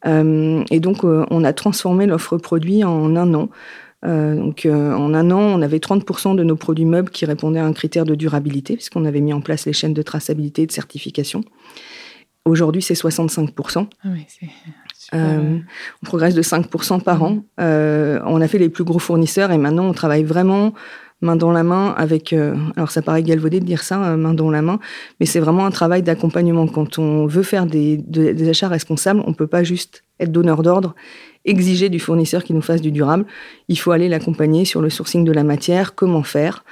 et 0.05 0.81
donc, 0.81 1.05
on 1.05 1.45
a 1.45 1.53
transformé 1.53 2.07
l'offre 2.07 2.37
produit 2.37 2.85
en 2.85 3.17
un 3.17 3.33
an. 3.35 3.49
donc, 4.03 4.67
en 4.67 5.15
un 5.15 5.31
an, 5.31 5.41
on 5.41 5.63
avait 5.63 5.79
30% 5.79 6.35
de 6.35 6.43
nos 6.43 6.57
produits 6.57 6.85
meubles 6.85 7.09
qui 7.09 7.25
répondaient 7.25 7.61
à 7.61 7.65
un 7.65 7.73
critère 7.73 8.05
de 8.05 8.17
durabilité, 8.17 8.75
puisqu'on 8.75 9.05
avait 9.07 9.21
mis 9.21 9.33
en 9.33 9.41
place 9.41 9.65
les 9.65 9.73
chaînes 9.73 9.95
de 9.95 10.03
traçabilité 10.03 10.63
et 10.63 10.67
de 10.67 10.73
certification. 10.73 11.45
Aujourd'hui, 12.45 12.83
c'est 12.83 12.95
65%. 12.95 13.87
Ah 14.05 14.09
oui, 14.13 14.27
euh, 15.15 15.59
on 16.03 16.07
progresse 16.07 16.35
de 16.35 16.43
5% 16.43 17.01
par 17.03 17.23
an. 17.23 17.45
Euh, 17.61 18.21
on 18.25 18.41
a 18.41 18.49
fait 18.49 18.59
les 18.59 18.69
plus 18.69 18.85
gros 18.85 18.99
fournisseurs 18.99 19.51
et 19.51 19.59
maintenant 19.59 19.85
on 19.85 19.93
travaille 19.93 20.25
vraiment 20.25 20.73
main 21.21 21.37
dans 21.37 21.53
la 21.53 21.63
main 21.63 21.95
avec. 21.97 22.33
Euh, 22.33 22.57
alors 22.77 22.91
ça 22.91 23.03
paraît 23.03 23.23
galvaudé 23.23 23.61
de 23.61 23.65
dire 23.65 23.83
ça, 23.83 24.17
main 24.17 24.35
dans 24.35 24.51
la 24.51 24.63
main, 24.63 24.81
mais 25.21 25.27
c'est 25.27 25.39
vraiment 25.39 25.67
un 25.67 25.71
travail 25.71 26.03
d'accompagnement. 26.03 26.67
Quand 26.67 26.99
on 26.99 27.27
veut 27.27 27.43
faire 27.43 27.67
des, 27.67 27.99
des 27.99 28.49
achats 28.49 28.69
responsables, 28.69 29.23
on 29.27 29.35
peut 29.35 29.47
pas 29.47 29.63
juste 29.63 30.03
être 30.19 30.33
donneur 30.33 30.63
d'ordre, 30.63 30.95
exiger 31.45 31.89
du 31.91 32.01
fournisseur 32.01 32.43
qu'il 32.43 32.57
nous 32.57 32.63
fasse 32.63 32.81
du 32.81 32.91
durable. 32.91 33.27
Il 33.69 33.79
faut 33.79 33.93
aller 33.93 34.09
l'accompagner 34.09 34.65
sur 34.65 34.81
le 34.81 34.91
sourcing 34.91 35.25
de 35.25 35.33
la 35.33 35.45
matière, 35.45 35.95
comment 35.95 36.23
faire. 36.23 36.65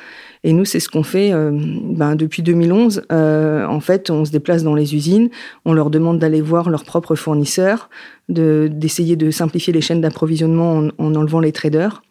Et 0.42 0.52
nous, 0.52 0.64
c'est 0.64 0.80
ce 0.80 0.88
qu'on 0.88 1.02
fait 1.02 1.32
euh, 1.32 1.50
ben, 1.52 2.16
depuis 2.16 2.42
2011. 2.42 3.02
Euh, 3.12 3.66
en 3.66 3.80
fait, 3.80 4.10
on 4.10 4.24
se 4.24 4.30
déplace 4.30 4.62
dans 4.62 4.74
les 4.74 4.94
usines, 4.94 5.28
on 5.64 5.72
leur 5.72 5.90
demande 5.90 6.18
d'aller 6.18 6.40
voir 6.40 6.70
leurs 6.70 6.84
propres 6.84 7.14
fournisseurs, 7.14 7.90
d'essayer 8.28 9.16
de, 9.16 9.30
simplifier 9.30 9.72
les 9.72 9.80
chaînes 9.80 10.00
d'approvisionnement 10.00 10.88
en, 10.98 11.14
enlevant 11.14 11.40
les 11.40 11.52
traders. 11.52 12.02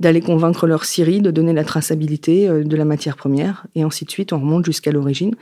D'aller 0.00 0.20
convaincre 0.20 0.66
leur 0.66 0.84
scierie 0.84 1.20
de 1.20 1.30
donner 1.30 1.52
la 1.52 1.64
traçabilité 1.64 2.48
de 2.48 2.76
la 2.76 2.84
matière 2.84 3.16
première, 3.16 3.66
et 3.74 3.82
ainsi 3.82 4.04
de 4.04 4.10
suite, 4.10 4.32
on 4.32 4.38
remonte 4.38 4.64
jusqu'à 4.64 4.92
l'origine. 4.92 5.34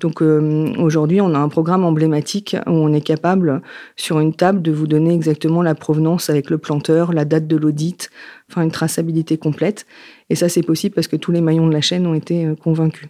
Donc 0.00 0.22
aujourd'hui, 0.22 1.20
on 1.20 1.34
a 1.34 1.38
un 1.38 1.48
programme 1.48 1.84
emblématique 1.84 2.56
où 2.66 2.70
on 2.70 2.92
est 2.92 3.02
capable, 3.02 3.60
sur 3.96 4.20
une 4.20 4.32
table, 4.32 4.62
de 4.62 4.72
vous 4.72 4.86
donner 4.86 5.12
exactement 5.14 5.62
la 5.62 5.74
provenance 5.74 6.30
avec 6.30 6.48
le 6.48 6.58
planteur, 6.58 7.12
la 7.12 7.24
date 7.24 7.46
de 7.46 7.56
l'audit, 7.56 8.10
enfin 8.50 8.62
une 8.62 8.70
traçabilité 8.70 9.36
complète. 9.36 9.86
Et 10.30 10.34
ça, 10.34 10.48
c'est 10.48 10.62
possible 10.62 10.94
parce 10.94 11.08
que 11.08 11.16
tous 11.16 11.32
les 11.32 11.40
maillons 11.40 11.66
de 11.66 11.72
la 11.72 11.80
chaîne 11.80 12.06
ont 12.06 12.14
été 12.14 12.46
euh, 12.46 12.54
convaincus. 12.54 13.08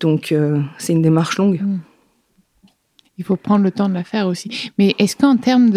Donc, 0.00 0.32
euh, 0.32 0.60
c'est 0.78 0.92
une 0.92 1.02
démarche 1.02 1.38
longue. 1.38 1.60
Hmm. 1.60 1.78
Il 3.18 3.24
faut 3.24 3.36
prendre 3.36 3.64
le 3.64 3.70
temps 3.70 3.88
de 3.88 3.94
la 3.94 4.04
faire 4.04 4.26
aussi. 4.26 4.70
Mais 4.78 4.94
est-ce 4.98 5.16
qu'en 5.16 5.36
termes 5.36 5.70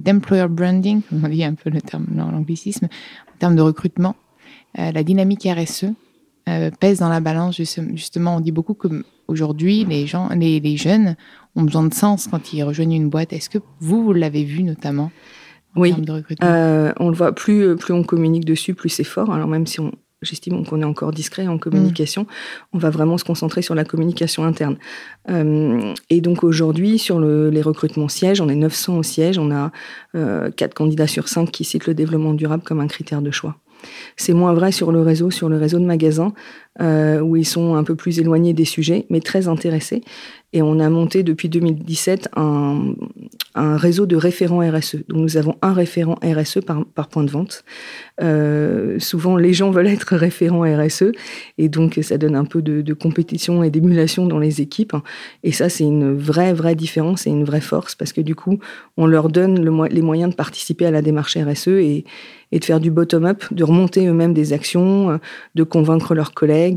d'employer 0.00 0.48
branding, 0.48 1.00
on 1.12 1.28
dit 1.28 1.44
un 1.44 1.54
peu 1.54 1.70
le 1.70 1.80
terme, 1.80 2.06
l'anglicisme, 2.14 2.86
en 2.86 3.38
termes 3.38 3.56
de 3.56 3.62
recrutement, 3.62 4.16
euh, 4.78 4.92
la 4.92 5.02
dynamique 5.02 5.46
RSE 5.46 5.86
pèse 6.80 7.00
dans 7.00 7.10
la 7.10 7.20
balance 7.20 7.56
justement. 7.56 8.36
On 8.36 8.40
dit 8.40 8.52
beaucoup 8.52 8.74
qu'aujourd'hui, 8.74 9.84
les 9.84 10.06
gens, 10.06 10.30
les, 10.30 10.60
les, 10.60 10.76
jeunes 10.78 11.14
ont 11.56 11.62
besoin 11.62 11.84
de 11.84 11.92
sens 11.92 12.26
quand 12.26 12.54
ils 12.54 12.62
rejoignent 12.62 12.94
une 12.94 13.10
boîte. 13.10 13.34
Est-ce 13.34 13.50
que 13.50 13.58
vous, 13.80 14.02
vous 14.02 14.12
l'avez 14.14 14.44
vu 14.44 14.62
notamment 14.62 15.10
en 15.74 15.80
oui, 15.82 15.90
termes 15.90 16.06
de 16.06 16.12
recrutement? 16.12 16.92
On 17.00 17.10
le 17.10 17.14
voit. 17.14 17.34
Plus 17.34 17.76
plus 17.76 17.92
on 17.92 18.02
communique 18.02 18.46
dessus, 18.46 18.74
plus 18.74 18.88
c'est 18.88 19.04
fort. 19.04 19.30
Alors 19.30 19.46
même 19.46 19.66
si 19.66 19.78
on 19.80 19.92
j'estime 20.22 20.64
qu'on 20.66 20.80
est 20.80 20.84
encore 20.84 21.12
discret 21.12 21.46
en 21.46 21.58
communication. 21.58 22.26
On 22.72 22.78
va 22.78 22.90
vraiment 22.90 23.18
se 23.18 23.24
concentrer 23.24 23.62
sur 23.62 23.74
la 23.74 23.84
communication 23.84 24.44
interne. 24.44 24.76
Euh, 25.30 25.94
et 26.10 26.20
donc 26.20 26.44
aujourd'hui, 26.44 26.98
sur 26.98 27.20
les 27.20 27.62
recrutements 27.62 28.08
sièges, 28.08 28.40
on 28.40 28.48
est 28.48 28.54
900 28.54 28.98
au 28.98 29.02
siège, 29.02 29.38
on 29.38 29.50
a 29.50 29.70
euh, 30.14 30.50
4 30.50 30.74
candidats 30.74 31.06
sur 31.06 31.28
5 31.28 31.50
qui 31.50 31.64
citent 31.64 31.86
le 31.86 31.94
développement 31.94 32.34
durable 32.34 32.62
comme 32.62 32.80
un 32.80 32.88
critère 32.88 33.22
de 33.22 33.30
choix. 33.30 33.56
C'est 34.16 34.32
moins 34.32 34.52
vrai 34.52 34.72
sur 34.72 34.90
le 34.90 35.02
réseau, 35.02 35.30
sur 35.30 35.48
le 35.48 35.56
réseau 35.56 35.78
de 35.78 35.84
magasins, 35.84 36.32
euh, 36.80 37.20
où 37.20 37.36
ils 37.36 37.46
sont 37.46 37.74
un 37.74 37.84
peu 37.84 37.96
plus 37.96 38.20
éloignés 38.20 38.52
des 38.52 38.64
sujets, 38.64 39.06
mais 39.10 39.20
très 39.20 39.48
intéressés. 39.48 40.02
Et 40.54 40.62
on 40.62 40.80
a 40.80 40.88
monté 40.88 41.22
depuis 41.22 41.50
2017 41.50 42.30
un, 42.36 42.94
réseau 43.54 44.06
de 44.06 44.16
référents 44.16 44.60
RSE. 44.60 44.96
Donc 45.08 45.18
nous 45.18 45.36
avons 45.36 45.56
un 45.60 45.74
référent 45.74 46.16
RSE 46.22 46.60
par, 46.64 47.08
point 47.08 47.24
de 47.24 47.30
vente. 47.30 47.64
Euh, 48.22 48.98
souvent, 48.98 49.36
les 49.36 49.52
gens 49.52 49.70
veulent 49.70 49.88
être 49.88 50.16
référents 50.16 50.62
RSE, 50.62 51.12
et 51.58 51.68
donc 51.68 51.98
ça 52.02 52.16
donne 52.16 52.34
un 52.34 52.44
peu 52.44 52.62
de, 52.62 52.94
compétition 52.94 53.62
et 53.62 53.70
d'émulation 53.70 54.26
dans 54.26 54.38
les 54.38 54.62
équipes. 54.62 54.96
Et 55.42 55.52
ça, 55.52 55.68
c'est 55.68 55.84
une 55.84 56.16
vraie, 56.16 56.54
vraie 56.54 56.76
différence 56.76 57.26
et 57.26 57.30
une 57.30 57.44
vraie 57.44 57.60
force, 57.60 57.94
parce 57.94 58.12
que 58.12 58.20
du 58.22 58.34
coup, 58.34 58.58
on 58.96 59.06
leur 59.06 59.28
donne 59.28 59.62
le, 59.62 59.88
les 59.88 60.02
moyens 60.02 60.30
de 60.30 60.36
participer 60.36 60.86
à 60.86 60.90
la 60.90 61.02
démarche 61.02 61.36
RSE 61.36 61.68
et, 61.68 62.04
et 62.52 62.58
de 62.58 62.64
faire 62.64 62.80
du 62.80 62.90
bottom-up, 62.90 63.44
de 63.50 63.64
remonter 63.64 64.06
eux-mêmes 64.06 64.32
des 64.32 64.54
actions, 64.54 65.20
de 65.54 65.62
convaincre 65.62 66.14
leurs 66.14 66.32
collègues. 66.32 66.67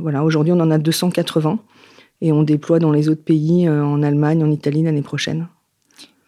Voilà, 0.00 0.24
aujourd'hui, 0.24 0.52
on 0.52 0.60
en 0.60 0.70
a 0.70 0.78
280 0.78 1.58
et 2.20 2.32
on 2.32 2.42
déploie 2.42 2.78
dans 2.78 2.92
les 2.92 3.08
autres 3.08 3.24
pays, 3.24 3.66
euh, 3.66 3.84
en 3.84 4.02
Allemagne, 4.02 4.42
en 4.44 4.50
Italie 4.50 4.82
l'année 4.82 5.02
prochaine. 5.02 5.48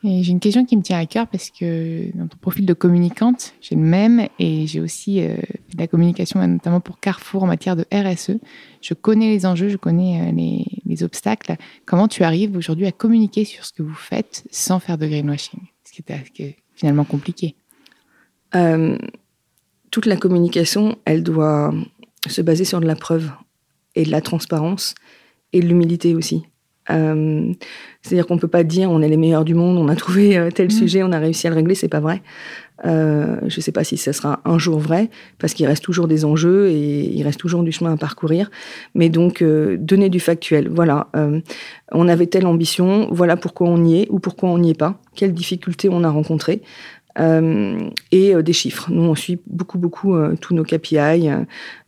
J'ai 0.05 0.33
une 0.33 0.41
question 0.41 0.65
qui 0.65 0.77
me 0.77 0.83
tient 0.83 0.99
à 0.99 1.07
cœur 1.07 1.29
parce 1.29 1.51
que 1.51 2.11
dans 2.17 2.27
ton 2.27 2.37
profil 2.37 2.67
de 2.67 2.75
communicante, 2.75 3.55
j'ai 3.61 3.77
le 3.77 3.83
même 3.83 4.27
et 4.41 4.67
j'ai 4.67 4.81
aussi 4.81 5.21
euh, 5.21 5.37
fait 5.37 5.77
de 5.77 5.79
la 5.79 5.87
communication 5.87 6.45
notamment 6.45 6.81
pour 6.81 6.99
Carrefour 6.99 7.45
en 7.45 7.47
matière 7.47 7.77
de 7.77 7.85
RSE. 7.93 8.39
Je 8.81 8.95
connais 8.95 9.29
les 9.29 9.47
enjeux, 9.47 9.69
je 9.69 9.77
connais 9.77 10.21
euh, 10.21 10.33
les, 10.33 10.67
les, 10.87 11.05
obstacles. 11.05 11.55
Comment 11.87 12.09
tu 12.09 12.25
arrives 12.25 12.57
aujourd'hui 12.57 12.87
à 12.87 12.93
communiquer 12.93 13.45
sur 13.45 13.65
ce 13.65 13.73
que 13.73 13.85
vous 13.85 13.95
faites 13.95 14.45
sans 14.51 14.81
faire 14.81 14.99
de 14.99 15.07
greenwashing? 15.07 15.61
Ce 15.85 15.93
qui 15.93 16.03
est, 16.09 16.33
qui 16.33 16.43
est 16.43 16.57
finalement 16.75 17.05
compliqué. 17.05 17.55
Euh, 18.57 18.99
toute 19.93 20.07
la 20.07 20.17
communication, 20.17 20.97
elle 21.05 21.23
doit 21.23 21.73
se 22.29 22.43
baser 22.43 22.65
sur 22.65 22.81
de 22.81 22.87
la 22.87 22.97
preuve 22.97 23.31
et 23.95 24.05
de 24.05 24.11
la 24.11 24.21
transparence 24.21 24.95
et 25.53 25.61
de 25.61 25.67
l'humilité 25.67 26.15
aussi. 26.15 26.45
Euh, 26.91 27.53
c'est-à-dire 28.03 28.27
qu'on 28.27 28.39
peut 28.39 28.49
pas 28.49 28.65
dire 28.65 28.91
on 28.91 29.03
est 29.03 29.09
les 29.09 29.17
meilleurs 29.17 29.45
du 29.45 29.55
monde, 29.55 29.79
on 29.79 29.89
a 29.89 29.97
trouvé 29.97 30.37
euh, 30.37 30.51
tel 30.51 30.67
mmh. 30.67 30.71
sujet, 30.71 31.03
on 31.03 31.13
a 31.13 31.19
réussi 31.19 31.47
à 31.47 31.51
le 31.51 31.57
régler, 31.57 31.75
c'est 31.75 31.89
pas 31.89 32.01
vrai. 32.01 32.23
Euh, 32.85 33.37
je 33.47 33.61
sais 33.61 33.71
pas 33.71 33.85
si 33.85 33.97
ça 33.97 34.13
sera 34.13 34.41
un 34.45 34.59
jour 34.59 34.81
vrai, 34.81 35.09
parce 35.39 35.55
qu'il 35.55 35.67
reste 35.67 35.85
toujours 35.85 36.09
des 36.09 36.25
enjeux 36.25 36.69
et 36.69 37.05
il 37.05 37.23
reste 37.23 37.39
toujours 37.39 37.63
du 37.63 37.71
chemin 37.71 37.93
à 37.93 37.97
parcourir. 37.97 38.51
Mais 38.97 39.09
donc 39.09 39.45
donner 39.45 40.09
du 40.09 40.19
factuel. 40.19 40.69
Voilà, 40.69 41.09
on 41.93 42.09
avait 42.09 42.27
telle 42.27 42.47
ambition, 42.47 43.07
voilà 43.13 43.37
pourquoi 43.37 43.69
on 43.69 43.85
y 43.85 44.01
est 44.01 44.09
ou 44.11 44.19
pourquoi 44.19 44.49
on 44.49 44.59
n'y 44.59 44.71
est 44.71 44.79
pas, 44.79 45.01
quelles 45.15 45.33
difficultés 45.33 45.89
on 45.89 46.03
a 46.03 46.11
rencontrées. 46.11 46.63
Euh, 47.19 47.91
et 48.11 48.35
euh, 48.35 48.43
des 48.43 48.53
chiffres. 48.53 48.91
Nous, 48.91 49.03
on 49.03 49.15
suit 49.15 49.41
beaucoup, 49.47 49.79
beaucoup 49.79 50.17
euh, 50.17 50.35
tous 50.41 50.55
nos 50.55 50.65
KPI. 50.65 51.29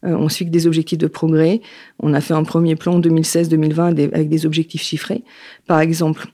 on 0.02 0.28
suit 0.28 0.47
des 0.47 0.66
objectifs 0.66 0.99
de 0.99 1.07
progrès. 1.07 1.61
On 2.00 2.14
a 2.14 2.21
fait 2.21 2.35
un 2.35 2.45
premier 2.45 2.76
plan 2.76 3.00
2016-2020 3.00 4.12
avec 4.12 4.28
des 4.28 4.47
objectifs 4.47 4.83
chiffrés. 4.83 5.23
Par 5.66 5.81
exemple, 5.81 6.26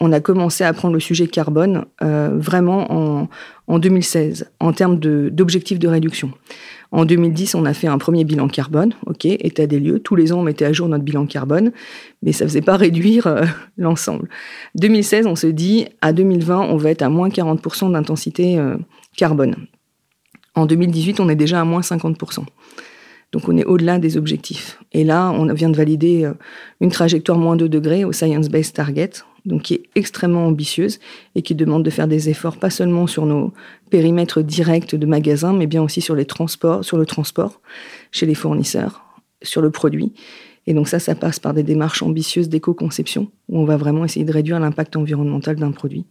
on 0.00 0.12
a 0.12 0.20
commencé 0.20 0.62
à 0.62 0.72
prendre 0.72 0.94
le 0.94 1.00
sujet 1.00 1.26
carbone 1.26 1.84
vraiment 2.00 2.92
en, 2.92 3.28
en 3.66 3.78
2016 3.80 4.50
en 4.60 4.72
termes 4.72 5.00
d'objectifs 5.00 5.80
de 5.80 5.88
réduction. 5.88 6.32
En 6.90 7.04
2010, 7.04 7.54
on 7.54 7.66
a 7.66 7.74
fait 7.74 7.86
un 7.86 7.98
premier 7.98 8.24
bilan 8.24 8.48
carbone, 8.48 8.94
ok, 9.06 9.26
état 9.26 9.66
des 9.66 9.78
lieux. 9.78 9.98
Tous 9.98 10.16
les 10.16 10.32
ans, 10.32 10.40
on 10.40 10.42
mettait 10.42 10.64
à 10.64 10.72
jour 10.72 10.88
notre 10.88 11.04
bilan 11.04 11.26
carbone, 11.26 11.72
mais 12.22 12.32
ça 12.32 12.44
ne 12.44 12.48
faisait 12.48 12.62
pas 12.62 12.76
réduire 12.76 13.26
euh, 13.26 13.44
l'ensemble. 13.76 14.28
2016, 14.76 15.26
on 15.26 15.36
se 15.36 15.46
dit, 15.46 15.86
à 16.00 16.12
2020, 16.12 16.60
on 16.60 16.76
va 16.76 16.90
être 16.90 17.02
à 17.02 17.10
moins 17.10 17.28
40% 17.28 17.92
d'intensité 17.92 18.58
euh, 18.58 18.76
carbone. 19.16 19.54
En 20.54 20.66
2018, 20.66 21.20
on 21.20 21.28
est 21.28 21.36
déjà 21.36 21.60
à 21.60 21.64
moins 21.64 21.80
50%. 21.80 22.44
Donc 23.32 23.48
on 23.48 23.56
est 23.58 23.64
au-delà 23.64 23.98
des 23.98 24.16
objectifs. 24.16 24.78
Et 24.92 25.04
là, 25.04 25.30
on 25.30 25.52
vient 25.52 25.68
de 25.68 25.76
valider 25.76 26.24
euh, 26.24 26.32
une 26.80 26.90
trajectoire 26.90 27.38
moins 27.38 27.56
2 27.56 27.68
degrés 27.68 28.04
au 28.04 28.12
Science 28.12 28.48
Based 28.48 28.72
Target 28.72 29.10
donc 29.48 29.62
qui 29.62 29.74
est 29.74 29.82
extrêmement 29.94 30.46
ambitieuse 30.46 31.00
et 31.34 31.42
qui 31.42 31.54
demande 31.54 31.82
de 31.82 31.90
faire 31.90 32.06
des 32.06 32.28
efforts 32.28 32.56
pas 32.56 32.70
seulement 32.70 33.06
sur 33.06 33.26
nos 33.26 33.52
périmètres 33.90 34.42
directs 34.42 34.94
de 34.94 35.06
magasins, 35.06 35.52
mais 35.52 35.66
bien 35.66 35.82
aussi 35.82 36.00
sur 36.00 36.14
les 36.14 36.26
transports, 36.26 36.84
sur 36.84 36.98
le 36.98 37.06
transport, 37.06 37.60
chez 38.12 38.26
les 38.26 38.34
fournisseurs, 38.34 39.04
sur 39.42 39.62
le 39.62 39.70
produit. 39.70 40.12
Et 40.66 40.74
donc 40.74 40.86
ça, 40.86 40.98
ça 40.98 41.14
passe 41.14 41.40
par 41.40 41.54
des 41.54 41.62
démarches 41.62 42.02
ambitieuses 42.02 42.48
d'éco-conception, 42.48 43.30
où 43.48 43.58
on 43.58 43.64
va 43.64 43.76
vraiment 43.76 44.04
essayer 44.04 44.24
de 44.24 44.32
réduire 44.32 44.60
l'impact 44.60 44.96
environnemental 44.96 45.56
d'un 45.56 45.72
produit. 45.72 46.04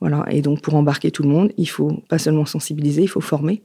Voilà. 0.00 0.24
Et 0.30 0.42
donc 0.42 0.60
pour 0.60 0.74
embarquer 0.74 1.10
tout 1.10 1.22
le 1.22 1.30
monde, 1.30 1.52
il 1.56 1.66
faut 1.66 2.02
pas 2.08 2.18
seulement 2.18 2.44
sensibiliser, 2.44 3.02
il 3.02 3.08
faut 3.08 3.22
former. 3.22 3.62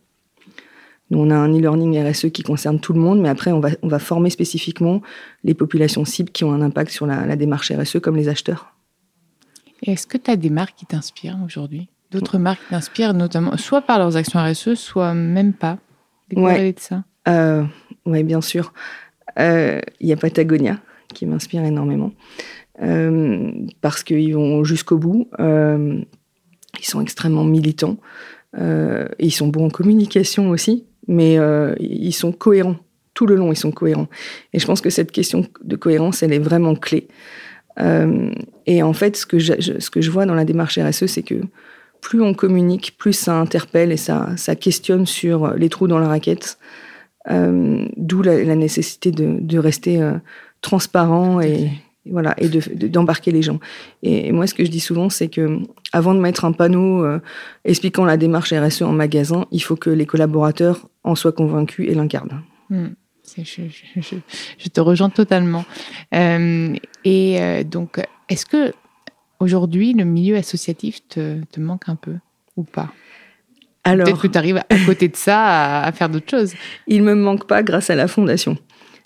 Nous, 1.10 1.20
on 1.20 1.30
a 1.30 1.36
un 1.36 1.53
e-learning 1.53 2.01
RSE 2.01 2.30
qui 2.32 2.41
concerne 2.41 2.80
tout 2.80 2.94
le 2.94 3.01
monde, 3.01 3.20
mais 3.20 3.27
après, 3.27 3.51
on 3.51 3.60
va, 3.60 3.72
on 3.82 3.89
va 3.89 4.00
former 4.00 4.30
spécifiquement 4.30 5.01
les 5.44 5.53
populations 5.53 6.06
cibles 6.06 6.32
qui 6.32 6.46
ont 6.46 6.53
un 6.53 6.62
impact 6.62 6.89
sur 6.89 7.06
la, 7.06 7.25
la 7.25 7.36
démarche 7.36 7.70
RSE, 7.70 8.00
comme 8.00 8.15
les 8.15 8.30
acheteurs. 8.30 8.71
Est-ce 9.84 10.06
que 10.06 10.18
tu 10.18 10.30
as 10.30 10.36
des 10.36 10.50
marques 10.50 10.76
qui 10.76 10.86
t'inspirent 10.86 11.40
aujourd'hui? 11.46 11.90
D'autres 12.12 12.38
marques 12.38 12.62
qui 12.62 12.70
t'inspirent, 12.70 13.14
notamment, 13.14 13.58
soit 13.58 13.82
par 13.82 13.98
leurs 13.98 14.18
actions 14.18 14.40
RSE, 14.40 14.76
soit 14.76 15.14
même 15.14 15.54
pas 15.54 15.78
ouais. 16.36 16.74
de 16.74 16.80
ça 16.80 17.04
euh, 17.28 17.64
Oui, 18.06 18.24
bien 18.24 18.42
sûr. 18.42 18.74
Il 19.38 19.44
euh, 19.44 19.80
y 20.02 20.12
a 20.12 20.18
Patagonia 20.18 20.80
qui 21.14 21.26
m'inspire 21.26 21.64
énormément. 21.64 22.12
Euh, 22.82 23.52
parce 23.82 24.04
qu'ils 24.04 24.34
vont 24.34 24.64
jusqu'au 24.64 24.98
bout. 24.98 25.28
Ils 25.40 26.86
sont 26.86 27.02
extrêmement 27.02 27.44
militants. 27.44 27.98
Ils 28.58 29.32
sont 29.32 29.48
bons 29.48 29.68
en 29.68 29.70
communication 29.70 30.50
aussi, 30.50 30.86
mais 31.08 31.38
ils 31.80 32.14
sont 32.14 32.32
cohérents. 32.32 32.78
Tout 33.14 33.26
le 33.26 33.36
long, 33.36 33.52
ils 33.52 33.58
sont 33.58 33.72
cohérents. 33.72 34.08
Et 34.54 34.60
je 34.60 34.66
pense 34.66 34.82
que 34.82 34.90
cette 34.90 35.12
question 35.12 35.46
de 35.64 35.76
cohérence, 35.76 36.24
elle 36.24 36.34
est 36.34 36.40
vraiment 36.40 36.76
clé. 36.76 37.08
Euh, 37.80 38.32
et 38.66 38.84
en 38.84 38.94
fait, 38.94 39.16
ce 39.18 39.25
que, 39.25 39.40
je, 39.40 39.80
ce 39.80 39.90
que 39.90 40.01
je 40.01 40.12
vois 40.12 40.25
dans 40.25 40.36
la 40.36 40.46
démarche 40.46 40.78
RSE, 40.78 41.06
c'est 41.06 41.24
que 41.24 41.42
plus 42.01 42.22
on 42.22 42.34
communique, 42.34 42.96
plus 42.98 43.13
ça 43.13 43.36
interpelle 43.36 43.92
et 43.92 43.98
ça, 43.98 44.30
ça 44.36 44.56
questionne 44.56 45.06
sur 45.06 45.54
les 45.54 45.70
trous 45.70 45.88
dans 45.88 46.00
la 46.00 46.08
raquette. 46.08 46.58
Euh, 47.30 47.86
D'où 47.98 48.24
la, 48.24 48.44
la, 48.44 48.56
nécessité 48.56 49.12
de, 49.12 49.38
de 49.40 49.60
rester 49.60 50.01
euh, 50.01 50.13
transparent 50.62 51.40
et, 51.40 51.70
voilà 52.10 52.34
et 52.40 52.50
d'embarquer 52.50 53.32
de, 53.32 53.38
les 53.38 53.44
gens. 53.44 53.60
Et, 54.01 54.28
et, 54.28 54.32
moi, 54.32 54.48
ce 54.48 54.56
que 54.56 54.66
je 54.66 54.72
dis 54.72 54.80
souvent, 54.80 55.10
c'est 55.10 55.28
que 55.28 55.60
avant 55.94 56.16
de 56.16 56.20
mettre 56.20 56.46
un 56.46 56.51
panneau 56.51 57.06
euh, 57.06 57.20
expliquant 57.63 58.06
la 58.06 58.18
démarche 58.18 58.54
RSE 58.54 58.82
en 58.82 58.94
magasin, 58.94 59.46
il 59.51 59.62
faut 59.62 59.75
que 59.75 59.92
les 59.92 60.08
collaborateurs 60.08 60.90
en 61.04 61.13
soient 61.13 61.32
convaincus 61.32 61.88
et 61.90 61.94
l'incarnent. 61.94 62.42
Mmh. 62.72 62.88
Je, 63.38 63.44
je, 63.44 64.16
je, 64.58 64.70
te 64.70 64.82
rejoins 64.82 65.10
totalement. 65.10 65.63
Euh, 66.13 66.75
et 67.06 67.42
euh, 67.42 67.63
donc, 67.63 68.01
est-ce 68.30 68.46
que 68.46 68.74
aujourd'hui, 69.40 69.94
le 69.94 70.04
milieu 70.04 70.36
associatif 70.36 71.08
te, 71.08 71.42
te 71.46 71.60
manque 71.60 71.88
un 71.88 71.96
peu 71.96 72.16
ou 72.58 72.63
pas? 72.63 72.92
Alors, 73.84 74.06
Peut-être 74.06 74.22
que 74.22 74.28
tu 74.28 74.38
arrives 74.38 74.58
à 74.58 74.86
côté 74.86 75.08
de 75.08 75.16
ça 75.16 75.40
à, 75.40 75.88
à 75.88 75.92
faire 75.92 76.10
d'autres 76.10 76.30
choses. 76.30 76.54
Il 76.88 77.04
me 77.04 77.16
manque 77.16 77.48
pas 77.48 77.63
grâce 77.63 77.90
à 77.90 77.96
la 77.96 78.08
fondation. 78.08 78.58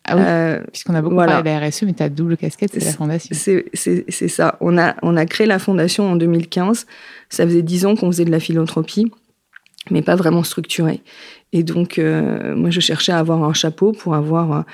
Ah 0.07 0.15
oui, 0.15 0.24
euh, 0.25 0.63
puisqu'on 0.72 0.93
a 0.93 1.01
beaucoup 1.01 1.15
voilà. 1.15 1.41
parlé 1.41 1.55
de 1.55 1.60
la 1.60 1.67
RSE, 1.67 1.84
mais 1.84 1.93
ta 1.93 2.10
double 2.10 2.38
casquette, 2.38 2.72
c'est 2.74 2.84
la 2.84 2.91
fondation. 2.91 3.36
C'est 3.74 4.27
ça. 4.27 4.57
On 4.62 4.77
a, 4.77 4.95
on 5.01 5.17
a 5.17 5.25
créé 5.25 5.48
la 5.48 5.57
fondation 5.57 6.12
en 6.12 6.15
2015. 6.15 6.86
Ça 7.29 7.45
faisait 7.45 7.63
dix 7.63 7.86
ans 7.86 7.95
qu'on 7.95 8.12
faisait 8.12 8.25
de 8.25 8.31
la 8.31 8.39
philanthropie. 8.39 9.12
mais 9.89 10.03
pas 10.03 10.15
vraiment 10.15 10.43
structuré. 10.43 11.01
Et 11.55 11.63
donc, 11.63 12.00
euh, 12.00 12.53
moi, 12.53 12.69
je 12.69 12.81
cherchais 12.81 13.13
à 13.13 13.17
avoir 13.17 13.41
un 13.45 13.53
chapeau 13.53 13.93
pour 13.93 14.13
avoir 14.13 14.65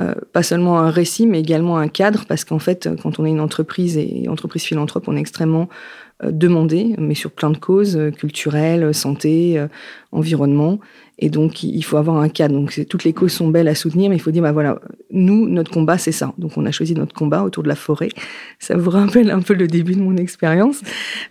euh, 0.00 0.12
pas 0.34 0.42
seulement 0.42 0.78
un 0.78 0.90
récit, 0.90 1.26
mais 1.26 1.40
également 1.40 1.78
un 1.78 1.88
cadre, 1.88 2.26
parce 2.28 2.44
qu'en 2.44 2.58
fait, 2.58 2.90
quand 3.02 3.18
on 3.18 3.24
est 3.24 3.30
une 3.30 3.40
entreprise 3.40 3.96
et 3.96 4.26
entreprise 4.28 4.64
philanthrope, 4.64 5.04
on 5.08 5.16
est 5.16 5.20
extrêmement 5.20 5.70
euh, 6.22 6.30
demandé, 6.30 6.94
mais 6.98 7.14
sur 7.14 7.30
plein 7.30 7.48
de 7.48 7.56
causes 7.56 7.98
culturelles, 8.18 8.92
santé, 8.92 9.66
environnement. 10.12 10.78
Et 11.18 11.30
donc, 11.30 11.62
il 11.62 11.82
faut 11.82 11.96
avoir 11.96 12.18
un 12.18 12.28
cadre. 12.28 12.54
Donc, 12.54 12.78
toutes 12.90 13.04
les 13.04 13.14
causes 13.14 13.32
sont 13.32 13.48
belles 13.48 13.68
à 13.68 13.74
soutenir, 13.74 14.10
mais 14.10 14.16
il 14.16 14.18
faut 14.18 14.30
dire, 14.30 14.42
bah 14.42 14.52
voilà, 14.52 14.78
nous, 15.10 15.48
notre 15.48 15.70
combat, 15.70 15.96
c'est 15.96 16.12
ça. 16.12 16.34
Donc, 16.36 16.58
on 16.58 16.66
a 16.66 16.70
choisi 16.70 16.94
notre 16.94 17.14
combat 17.14 17.42
autour 17.42 17.62
de 17.62 17.68
la 17.68 17.74
forêt. 17.74 18.10
Ça 18.58 18.76
vous 18.76 18.90
rappelle 18.90 19.30
un 19.30 19.40
peu 19.40 19.54
le 19.54 19.66
début 19.66 19.94
de 19.94 20.00
mon 20.00 20.16
expérience. 20.18 20.82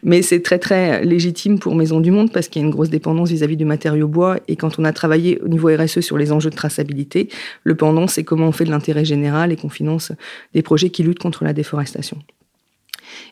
Mais 0.01 0.23
c'est 0.23 0.41
très, 0.41 0.57
très 0.57 1.05
légitime 1.05 1.59
pour 1.59 1.75
Maison 1.75 1.99
du 1.99 2.09
Monde 2.09 2.31
parce 2.31 2.47
qu'il 2.47 2.63
y 2.63 2.65
a 2.65 2.67
une 2.67 2.73
grosse 2.73 2.89
dépendance 2.89 3.29
vis-à-vis 3.29 3.57
du 3.57 3.65
matériau 3.65 4.07
bois. 4.07 4.39
Et 4.47 4.55
quand 4.55 4.79
on 4.79 4.85
a 4.85 4.93
travaillé 4.95 5.39
au 5.41 5.47
niveau 5.47 5.69
RSE 5.69 5.99
sur 5.99 6.17
les 6.17 6.31
enjeux 6.31 6.49
de 6.49 6.55
traçabilité, 6.55 7.29
le 7.63 7.75
pendant, 7.75 8.07
c'est 8.07 8.23
comment 8.23 8.47
on 8.47 8.51
fait 8.51 8.65
de 8.65 8.71
l'intérêt 8.71 9.05
général 9.05 9.51
et 9.51 9.55
qu'on 9.55 9.69
finance 9.69 10.11
des 10.53 10.63
projets 10.63 10.89
qui 10.89 11.03
luttent 11.03 11.19
contre 11.19 11.43
la 11.43 11.53
déforestation. 11.53 12.17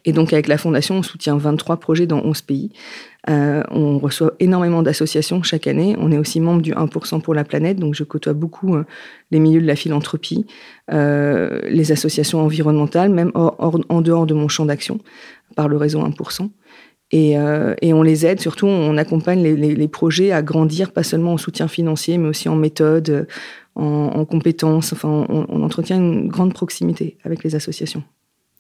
Et 0.06 0.14
donc, 0.14 0.34
avec 0.34 0.48
la 0.48 0.58
Fondation, 0.58 0.98
on 0.98 1.04
soutient 1.04 1.38
23 1.38 1.78
projets 1.78 2.08
dans 2.08 2.22
11 2.24 2.42
pays. 2.42 2.72
Euh, 3.30 3.64
on 3.72 4.00
reçoit 4.00 4.34
énormément 4.40 4.84
d'associations 4.84 5.44
chaque 5.44 5.68
année. 5.68 5.96
On 5.98 6.12
est 6.12 6.18
aussi 6.18 6.40
membre 6.40 6.62
du 6.62 6.74
1% 6.74 7.22
pour 7.22 7.34
la 7.34 7.44
planète, 7.44 7.78
donc 7.78 7.96
je 7.96 8.04
côtoie 8.04 8.34
beaucoup 8.34 8.76
euh, 8.76 8.84
les 9.32 9.40
milieux 9.40 9.62
de 9.62 9.68
la 9.68 9.76
philanthropie, 9.76 10.46
euh, 10.92 11.60
les 11.64 11.92
associations 11.92 12.42
environnementales, 12.42 13.10
même 13.10 13.32
en 13.34 14.02
dehors 14.02 14.26
de 14.26 14.34
mon 14.34 14.48
champ 14.48 14.66
d'action, 14.66 15.00
par 15.56 15.68
le 15.68 15.78
réseau 15.78 16.02
1%. 16.06 16.50
Et, 17.16 17.38
on 17.38 18.02
les 18.02 18.26
aide, 18.26 18.40
surtout 18.40 18.66
on 18.66 18.98
accompagne 18.98 19.44
les, 19.44 19.88
projets 19.88 20.32
à 20.32 20.42
grandir, 20.42 20.92
pas 20.92 21.04
seulement 21.04 21.34
en 21.34 21.38
soutien 21.38 21.68
financier, 21.68 22.18
mais 22.18 22.28
aussi 22.28 22.50
en 22.50 22.56
méthode, 22.56 23.28
en, 23.76 24.26
compétences. 24.26 24.94
Enfin, 24.94 25.26
on, 25.30 25.46
on 25.48 25.64
entretient 25.64 25.98
une 25.98 26.28
grande 26.28 26.54
proximité 26.54 27.18
avec 27.24 27.44
les 27.44 27.54
associations. 27.54 28.04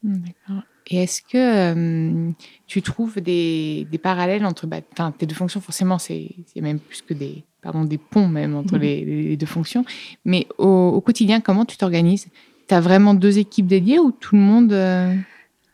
D'accord. 0.04 0.64
Et 0.88 0.98
est-ce 1.04 1.22
que 1.22 1.38
euh, 1.38 2.32
tu 2.68 2.82
trouves 2.82 3.22
des, 3.22 3.88
parallèles 4.02 4.46
entre 4.46 4.68
bah, 4.68 4.82
tes 5.18 5.26
deux 5.26 5.36
fonctions 5.36 5.62
Forcément, 5.62 5.98
c'est 5.98 6.30
même 6.56 6.80
plus 6.80 7.02
que 7.02 7.14
des, 7.14 7.44
pardon, 7.62 7.86
des 7.86 7.98
ponts 7.98 8.28
même 8.28 8.56
entre 8.56 8.76
mhm. 8.76 8.82
les, 8.82 9.38
deux 9.38 9.46
fonctions. 9.46 9.86
Mais 10.26 10.48
au, 10.58 11.00
quotidien, 11.02 11.40
comment 11.40 11.66
tu 11.66 11.78
t'organises? 11.78 12.28
Tu 12.68 12.74
as 12.74 12.82
vraiment 12.82 13.14
deux 13.14 13.40
équipes 13.40 13.68
dédiées 13.68 14.00
ou 14.00 14.12
tout 14.12 14.36
le 14.36 14.42
monde 14.42 14.74
euh? 14.74 15.16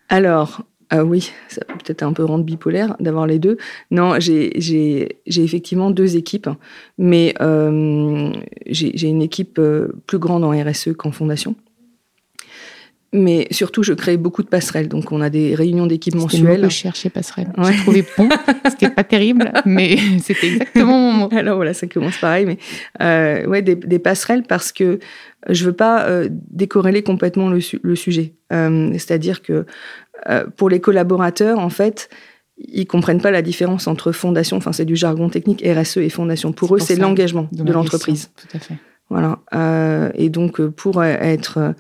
Alors, 0.10 0.64
euh, 0.94 1.04
oui, 1.04 1.32
ça 1.48 1.62
peut 1.66 1.76
peut-être 1.84 2.04
un 2.04 2.14
peu 2.14 2.24
rendre 2.24 2.44
bipolaire 2.44 2.96
d'avoir 3.00 3.28
les 3.28 3.40
deux. 3.40 3.58
Non, 3.92 4.20
j'ai 4.20 4.58
effectivement 5.28 5.92
deux 5.92 6.16
équipes, 6.16 6.50
mais 6.98 7.34
j'ai 8.68 9.08
une 9.08 9.22
équipe 9.22 9.62
plus 10.08 10.20
grande 10.20 10.44
en 10.44 10.52
RSE 10.52 10.94
qu'en 10.98 11.12
fondation. 11.12 11.56
Mais 13.12 13.48
surtout, 13.50 13.82
je 13.82 13.94
crée 13.94 14.18
beaucoup 14.18 14.44
de 14.44 14.48
passerelles. 14.48 14.88
Donc, 14.88 15.12
on 15.12 15.20
a 15.20 15.32
des 15.32 15.56
réunions 15.56 15.88
d'équipe 15.88 16.14
mensuelles. 16.14 16.64
Je 16.66 16.70
cherchais 16.70 17.10
passerelle. 17.10 17.52
J'ai 17.58 17.78
trouvé 17.78 18.04
pont. 18.04 18.30
C'était 18.70 18.92
pas 18.92 19.04
terrible, 19.04 19.52
mais 19.66 19.98
c'était 20.20 20.48
exactement 20.48 20.98
mon 21.00 21.14
mot. 21.14 21.30
Alors 21.32 21.56
voilà, 21.56 21.74
ça 21.74 21.88
commence 21.88 22.18
pareil. 22.18 22.46
Mais 22.46 22.58
euh, 23.02 23.48
ouais, 23.48 23.64
des, 23.64 23.76
des, 23.76 23.98
passerelles 23.98 24.44
parce 24.44 24.72
que 24.72 25.00
je 25.50 25.66
veux 25.66 25.74
pas 25.74 26.04
euh, 26.04 26.30
décorréler 26.32 27.02
complètement 27.02 27.50
le, 27.50 27.60
le 27.82 27.96
sujet. 27.96 28.34
Euh, 28.54 28.92
C'est-à-dire 28.94 29.42
que 29.42 29.66
euh, 30.28 30.46
pour 30.56 30.70
les 30.70 30.80
collaborateurs, 30.80 31.60
en 31.60 31.70
fait, 31.70 32.10
ils 32.58 32.86
comprennent 32.86 33.22
pas 33.22 33.32
la 33.32 33.42
différence 33.42 33.88
entre 33.88 34.12
fondation, 34.12 34.58
enfin 34.58 34.74
c'est 34.74 34.86
du 34.86 34.96
jargon 34.96 35.30
technique, 35.30 35.64
RSE 35.66 35.98
et 35.98 36.10
fondation. 36.10 36.52
Pour 36.52 36.76
eux, 36.76 36.80
c'est 36.80 36.96
l'engagement 36.96 37.48
de 37.52 37.72
l'entreprise. 37.72 38.32
Tout 38.36 38.58
à 38.58 38.60
fait. 38.60 38.76
Voilà. 39.10 39.40
Euh, 39.56 40.12
et 40.14 40.30
donc 40.30 40.60
euh, 40.60 40.70
pour 40.70 41.04
être 41.04 41.74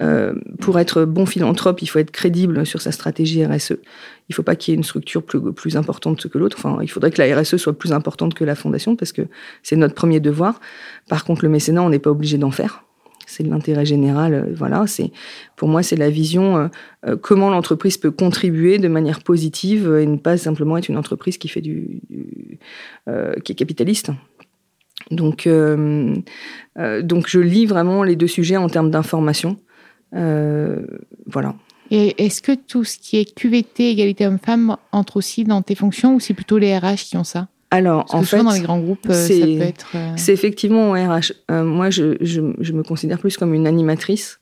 euh, 0.00 0.34
pour 0.60 0.80
être 0.80 1.04
bon 1.04 1.26
philanthrope, 1.26 1.80
il 1.80 1.86
faut 1.86 2.00
être 2.00 2.10
crédible 2.10 2.66
sur 2.66 2.80
sa 2.80 2.90
stratégie 2.90 3.44
RSE. 3.44 3.70
Il 3.70 4.30
ne 4.30 4.34
faut 4.34 4.42
pas 4.42 4.56
qu'il 4.56 4.72
y 4.72 4.74
ait 4.74 4.78
une 4.78 4.84
structure 4.84 5.22
plus 5.22 5.52
plus 5.52 5.76
importante 5.76 6.26
que 6.28 6.38
l'autre. 6.38 6.56
Enfin, 6.58 6.78
il 6.82 6.90
faudrait 6.90 7.12
que 7.12 7.22
la 7.22 7.40
RSE 7.40 7.56
soit 7.56 7.78
plus 7.78 7.92
importante 7.92 8.34
que 8.34 8.44
la 8.44 8.56
fondation 8.56 8.96
parce 8.96 9.12
que 9.12 9.22
c'est 9.62 9.76
notre 9.76 9.94
premier 9.94 10.18
devoir. 10.18 10.60
Par 11.08 11.24
contre, 11.24 11.44
le 11.44 11.50
mécénat, 11.50 11.82
on 11.82 11.90
n'est 11.90 12.00
pas 12.00 12.10
obligé 12.10 12.36
d'en 12.36 12.50
faire. 12.50 12.84
C'est 13.32 13.42
l'intérêt 13.44 13.84
général. 13.84 14.34
Euh, 14.34 14.52
voilà. 14.54 14.86
C'est 14.86 15.10
pour 15.56 15.68
moi, 15.68 15.82
c'est 15.82 15.96
la 15.96 16.10
vision 16.10 16.70
euh, 17.06 17.16
comment 17.16 17.50
l'entreprise 17.50 17.96
peut 17.98 18.10
contribuer 18.10 18.78
de 18.78 18.88
manière 18.88 19.22
positive 19.22 19.98
et 20.00 20.06
ne 20.06 20.16
pas 20.16 20.36
simplement 20.36 20.76
être 20.76 20.88
une 20.88 20.98
entreprise 20.98 21.38
qui 21.38 21.48
fait 21.48 21.60
du, 21.60 22.00
qui 23.44 23.52
est 23.52 23.56
capitaliste. 23.56 24.10
Donc, 25.10 25.46
euh, 25.46 26.14
euh, 26.78 27.02
donc 27.02 27.26
je 27.28 27.40
lis 27.40 27.66
vraiment 27.66 28.02
les 28.02 28.16
deux 28.16 28.26
sujets 28.26 28.56
en 28.56 28.68
termes 28.68 28.90
d'information. 28.90 29.56
Euh, 30.14 30.86
voilà. 31.26 31.54
Et 31.90 32.24
est-ce 32.24 32.40
que 32.40 32.52
tout 32.52 32.84
ce 32.84 32.96
qui 32.98 33.18
est 33.18 33.34
QVT, 33.34 33.90
égalité 33.90 34.26
homme-femme, 34.26 34.76
entre 34.92 35.18
aussi 35.18 35.44
dans 35.44 35.62
tes 35.62 35.74
fonctions 35.74 36.14
ou 36.14 36.20
c'est 36.20 36.34
plutôt 36.34 36.58
les 36.58 36.76
RH 36.76 37.08
qui 37.08 37.16
ont 37.16 37.24
ça? 37.24 37.48
Alors, 37.74 38.04
en 38.14 38.22
fait, 38.22 38.42
dans 38.42 38.52
les 38.52 38.60
grands 38.60 38.80
groupes, 38.80 39.10
ça 39.10 39.28
peut 39.28 39.60
être. 39.62 39.96
C'est 40.16 40.32
effectivement 40.32 40.90
au 40.90 40.92
RH. 40.92 41.32
moi, 41.50 41.88
je, 41.88 42.16
je, 42.20 42.42
je, 42.58 42.72
me 42.72 42.82
considère 42.82 43.18
plus 43.18 43.38
comme 43.38 43.54
une 43.54 43.66
animatrice 43.66 44.40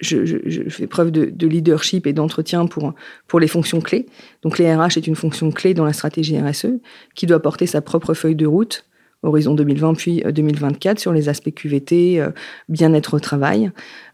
je, 0.00 0.68
fais 0.68 0.86
preuve 0.86 1.10
de, 1.10 1.46
leadership 1.46 2.06
et 2.06 2.12
d'entretien 2.12 2.66
pour, 2.66 2.94
pour 3.26 3.40
les 3.40 3.48
fonctions 3.48 3.80
clés. 3.80 4.06
Donc 4.42 4.58
les 4.58 4.74
RH 4.74 4.96
est 4.96 5.06
une 5.06 5.16
fonction 5.16 5.50
clé 5.50 5.74
dans 5.74 5.84
la 5.84 5.92
stratégie 5.92 6.38
RSE 6.40 6.78
qui 7.14 7.26
doit 7.26 7.40
porter 7.40 7.66
sa 7.66 7.80
propre 7.80 8.14
feuille 8.14 8.36
de 8.36 8.46
route 8.46 8.84
horizon 9.22 9.54
2020 9.54 9.94
puis 9.94 10.22
2024 10.22 10.96
euh, 10.96 11.00
sur 11.00 11.12
les 11.12 11.28
aspects 11.28 11.52
QVT, 11.54 12.20
euh, 12.20 12.30
bien-être 12.68 13.14
au 13.14 13.20
travail. 13.20 13.70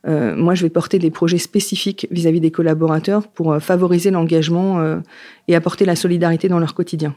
Euh, 0.07 0.35
moi, 0.37 0.55
je 0.55 0.63
vais 0.63 0.71
porter 0.71 0.99
des 0.99 1.11
projets 1.11 1.39
spécifiques 1.39 2.07
vis-à-vis 2.11 2.41
des 2.41 2.51
collaborateurs 2.51 3.29
pour 3.29 3.57
favoriser 3.61 4.11
l'engagement 4.11 5.01
et 5.49 5.55
apporter 5.55 5.85
la 5.85 5.97
solidarité 5.97 6.49
dans 6.49 6.59
leur 6.59 6.75
quotidien 6.75 7.15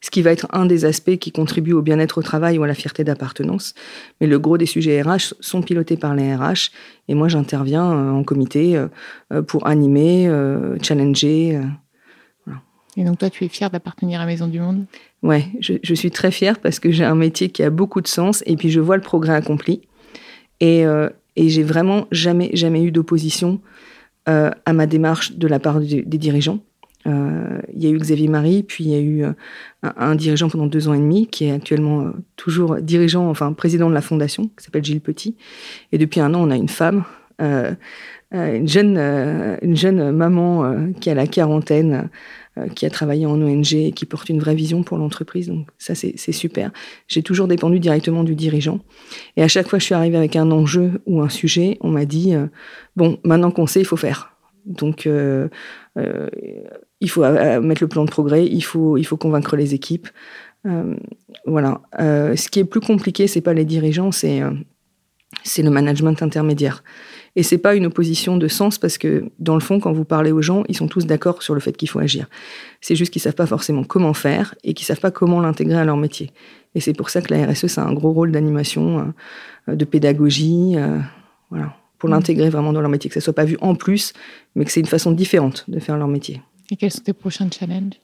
ce 0.00 0.10
qui 0.10 0.22
va 0.22 0.32
être 0.32 0.48
un 0.50 0.66
des 0.66 0.84
aspects 0.84 1.18
qui 1.18 1.30
contribue 1.30 1.72
au 1.72 1.82
bien-être 1.82 2.18
au 2.18 2.22
travail 2.22 2.58
ou 2.58 2.64
à 2.64 2.66
la 2.66 2.74
fierté 2.74 3.04
d'appartenance. 3.04 3.74
Mais 4.20 4.26
le 4.26 4.36
gros 4.40 4.58
des 4.58 4.66
sujets 4.66 5.00
RH 5.00 5.34
sont 5.38 5.62
pilotés 5.62 5.96
par 5.96 6.16
les 6.16 6.34
RH 6.34 6.72
et 7.06 7.14
moi 7.14 7.28
j'interviens 7.28 7.84
en 7.84 8.24
comité 8.24 8.84
pour 9.46 9.68
animer, 9.68 10.28
challenger. 10.82 11.60
Et 12.96 13.04
donc 13.04 13.18
toi 13.18 13.30
tu 13.30 13.44
es 13.44 13.48
fière 13.48 13.70
d'appartenir 13.70 14.20
à 14.20 14.26
Maison 14.26 14.48
du 14.48 14.58
Monde? 14.58 14.84
Ouais, 15.22 15.46
je, 15.60 15.94
suis 15.94 16.10
très 16.10 16.30
fière 16.30 16.60
parce 16.60 16.78
que 16.78 16.92
j'ai 16.92 17.04
un 17.04 17.16
métier 17.16 17.48
qui 17.48 17.62
a 17.62 17.70
beaucoup 17.70 18.00
de 18.00 18.06
sens 18.06 18.42
et 18.46 18.56
puis 18.56 18.70
je 18.70 18.78
vois 18.78 18.96
le 18.96 19.02
progrès 19.02 19.34
accompli. 19.34 19.82
Et, 20.60 20.84
et 21.36 21.48
j'ai 21.48 21.64
vraiment 21.64 22.06
jamais, 22.12 22.50
jamais 22.52 22.84
eu 22.84 22.92
d'opposition 22.92 23.60
à 24.26 24.72
ma 24.72 24.86
démarche 24.86 25.32
de 25.32 25.48
la 25.48 25.58
part 25.58 25.80
des 25.80 26.04
dirigeants. 26.04 26.60
Euh, 27.06 27.60
il 27.74 27.82
y 27.82 27.86
a 27.86 27.90
eu 27.90 27.98
Xavier 27.98 28.28
Marie, 28.28 28.62
puis 28.62 28.84
il 28.84 28.90
y 28.90 28.94
a 28.94 28.98
eu 28.98 29.24
euh, 29.24 29.32
un, 29.82 30.14
dirigeant 30.14 30.48
pendant 30.48 30.66
deux 30.66 30.88
ans 30.88 30.94
et 30.94 30.98
demi, 30.98 31.26
qui 31.26 31.46
est 31.46 31.52
actuellement 31.52 32.00
euh, 32.02 32.10
toujours 32.36 32.76
dirigeant, 32.76 33.28
enfin 33.28 33.52
président 33.52 33.88
de 33.88 33.94
la 33.94 34.00
fondation, 34.00 34.50
qui 34.56 34.64
s'appelle 34.64 34.84
Gilles 34.84 35.00
Petit. 35.00 35.36
Et 35.92 35.98
depuis 35.98 36.20
un 36.20 36.34
an, 36.34 36.40
on 36.46 36.50
a 36.50 36.56
une 36.56 36.68
femme, 36.68 37.04
une, 37.40 38.68
jeune, 38.68 38.98
une 39.62 39.76
jeune 39.76 40.12
maman 40.12 40.92
qui 41.00 41.10
a 41.10 41.14
la 41.14 41.26
quarantaine, 41.26 42.08
qui 42.74 42.84
a 42.86 42.90
travaillé 42.90 43.26
en 43.26 43.40
ONG 43.40 43.74
et 43.74 43.92
qui 43.92 44.06
porte 44.06 44.28
une 44.28 44.40
vraie 44.40 44.54
vision 44.54 44.82
pour 44.82 44.98
l'entreprise. 44.98 45.48
Donc 45.48 45.68
ça, 45.78 45.94
c'est 45.94 46.32
super. 46.32 46.72
J'ai 47.06 47.22
toujours 47.22 47.48
dépendu 47.48 47.78
directement 47.78 48.24
du 48.24 48.34
dirigeant. 48.34 48.80
Et 49.36 49.42
à 49.42 49.48
chaque 49.48 49.68
fois 49.68 49.78
que 49.78 49.82
je 49.82 49.86
suis 49.86 49.94
arrivée 49.94 50.16
avec 50.16 50.34
un 50.36 50.50
enjeu 50.50 51.00
ou 51.06 51.22
un 51.22 51.28
sujet, 51.28 51.78
on 51.80 51.90
m'a 51.90 52.04
dit, 52.04 52.34
bon, 52.96 53.18
maintenant 53.24 53.50
qu'on 53.50 53.66
sait, 53.66 53.80
il 53.80 53.86
faut 53.86 53.96
faire. 53.96 54.38
Donc, 54.68 55.06
euh, 55.06 55.48
euh, 55.98 56.28
il 57.00 57.10
faut 57.10 57.24
euh, 57.24 57.60
mettre 57.60 57.82
le 57.82 57.88
plan 57.88 58.04
de 58.04 58.10
progrès, 58.10 58.46
il 58.46 58.60
faut, 58.60 58.96
il 58.96 59.04
faut 59.04 59.16
convaincre 59.16 59.56
les 59.56 59.74
équipes. 59.74 60.08
voilà. 61.46 61.80
ce 61.98 62.48
qui 62.48 62.60
est 62.60 62.64
plus 62.64 62.80
compliqué, 62.80 63.26
c'est 63.26 63.40
pas 63.40 63.54
les 63.54 63.64
dirigeants, 63.64 64.12
c'est 64.12 64.42
c'est 65.44 65.62
le 65.62 65.70
management 65.70 66.22
intermédiaire. 66.22 66.82
Et 67.36 67.42
c'est 67.42 67.58
pas 67.58 67.74
une 67.74 67.86
opposition 67.86 68.36
de 68.36 68.48
sens 68.48 68.78
parce 68.78 68.98
que 68.98 69.26
dans 69.38 69.54
le 69.54 69.60
fond, 69.60 69.78
quand 69.78 69.92
vous 69.92 70.04
parlez 70.04 70.32
aux 70.32 70.42
gens, 70.42 70.64
ils 70.68 70.76
sont 70.76 70.88
tous 70.88 71.06
d'accord 71.06 71.42
sur 71.42 71.54
le 71.54 71.60
fait 71.60 71.76
qu'il 71.76 71.88
faut 71.88 72.00
agir. 72.00 72.26
C'est 72.80 72.96
juste 72.96 73.12
qu'ils 73.12 73.22
savent 73.22 73.34
pas 73.34 73.46
forcément 73.46 73.84
comment 73.84 74.14
faire 74.14 74.54
et 74.64 74.74
qu'ils 74.74 74.86
savent 74.86 75.00
pas 75.00 75.10
comment 75.10 75.40
l'intégrer 75.40 75.78
à 75.78 75.84
leur 75.84 75.96
métier. 75.96 76.32
Et 76.74 76.80
c'est 76.80 76.94
pour 76.94 77.10
ça 77.10 77.22
que 77.22 77.32
la 77.32 77.46
RSE, 77.46 77.66
ça 77.66 77.82
a 77.82 77.86
un 77.86 77.92
gros 77.92 78.12
rôle 78.12 78.32
d'animation, 78.32 79.14
de 79.68 79.84
pédagogie, 79.84 80.76
voilà 81.50 81.74
pour 81.98 82.08
mm. 82.08 82.12
l'intégrer 82.12 82.50
vraiment 82.50 82.72
dans 82.72 82.80
leur 82.80 82.90
métier, 82.90 83.10
que 83.10 83.14
ça 83.14 83.20
soit 83.20 83.34
pas 83.34 83.44
vu 83.44 83.58
en 83.60 83.74
plus, 83.74 84.12
mais 84.54 84.64
que 84.64 84.70
c'est 84.70 84.80
une 84.80 84.86
façon 84.86 85.12
différente 85.12 85.64
de 85.68 85.78
faire 85.78 85.96
leur 85.96 86.08
métier. 86.08 86.40
Et 86.70 86.76
quels 86.76 86.92
sont 86.92 87.02
tes 87.02 87.12
prochains 87.12 87.48
challenges? 87.50 87.94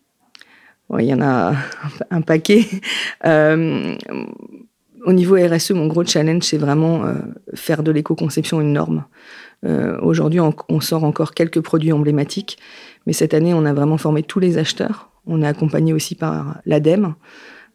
Il 0.99 1.07
y 1.07 1.15
en 1.15 1.23
a 1.23 1.55
un 2.11 2.21
paquet. 2.21 2.67
Euh, 3.25 3.97
au 5.05 5.13
niveau 5.13 5.37
RSE, 5.37 5.73
mon 5.73 5.87
gros 5.87 6.05
challenge, 6.05 6.43
c'est 6.45 6.59
vraiment 6.59 7.05
euh, 7.05 7.15
faire 7.55 7.83
de 7.83 7.91
l'éco-conception 7.91 8.61
une 8.61 8.73
norme. 8.73 9.05
Euh, 9.65 9.99
aujourd'hui, 10.01 10.41
on, 10.41 10.81
sort 10.81 11.05
encore 11.05 11.33
quelques 11.33 11.61
produits 11.61 11.93
emblématiques, 11.93 12.59
mais 13.07 13.13
cette 13.13 13.35
année, 13.35 13.55
on 13.55 13.65
a 13.65 13.73
vraiment 13.73 13.99
formé 13.99 14.23
tous 14.23 14.41
les 14.41 14.59
acheteurs 14.59 15.11
On 15.27 15.43
est 15.43 15.47
accompagné 15.47 15.93
aussi 15.93 16.15
par 16.15 16.61
l'ADEME. 16.67 17.15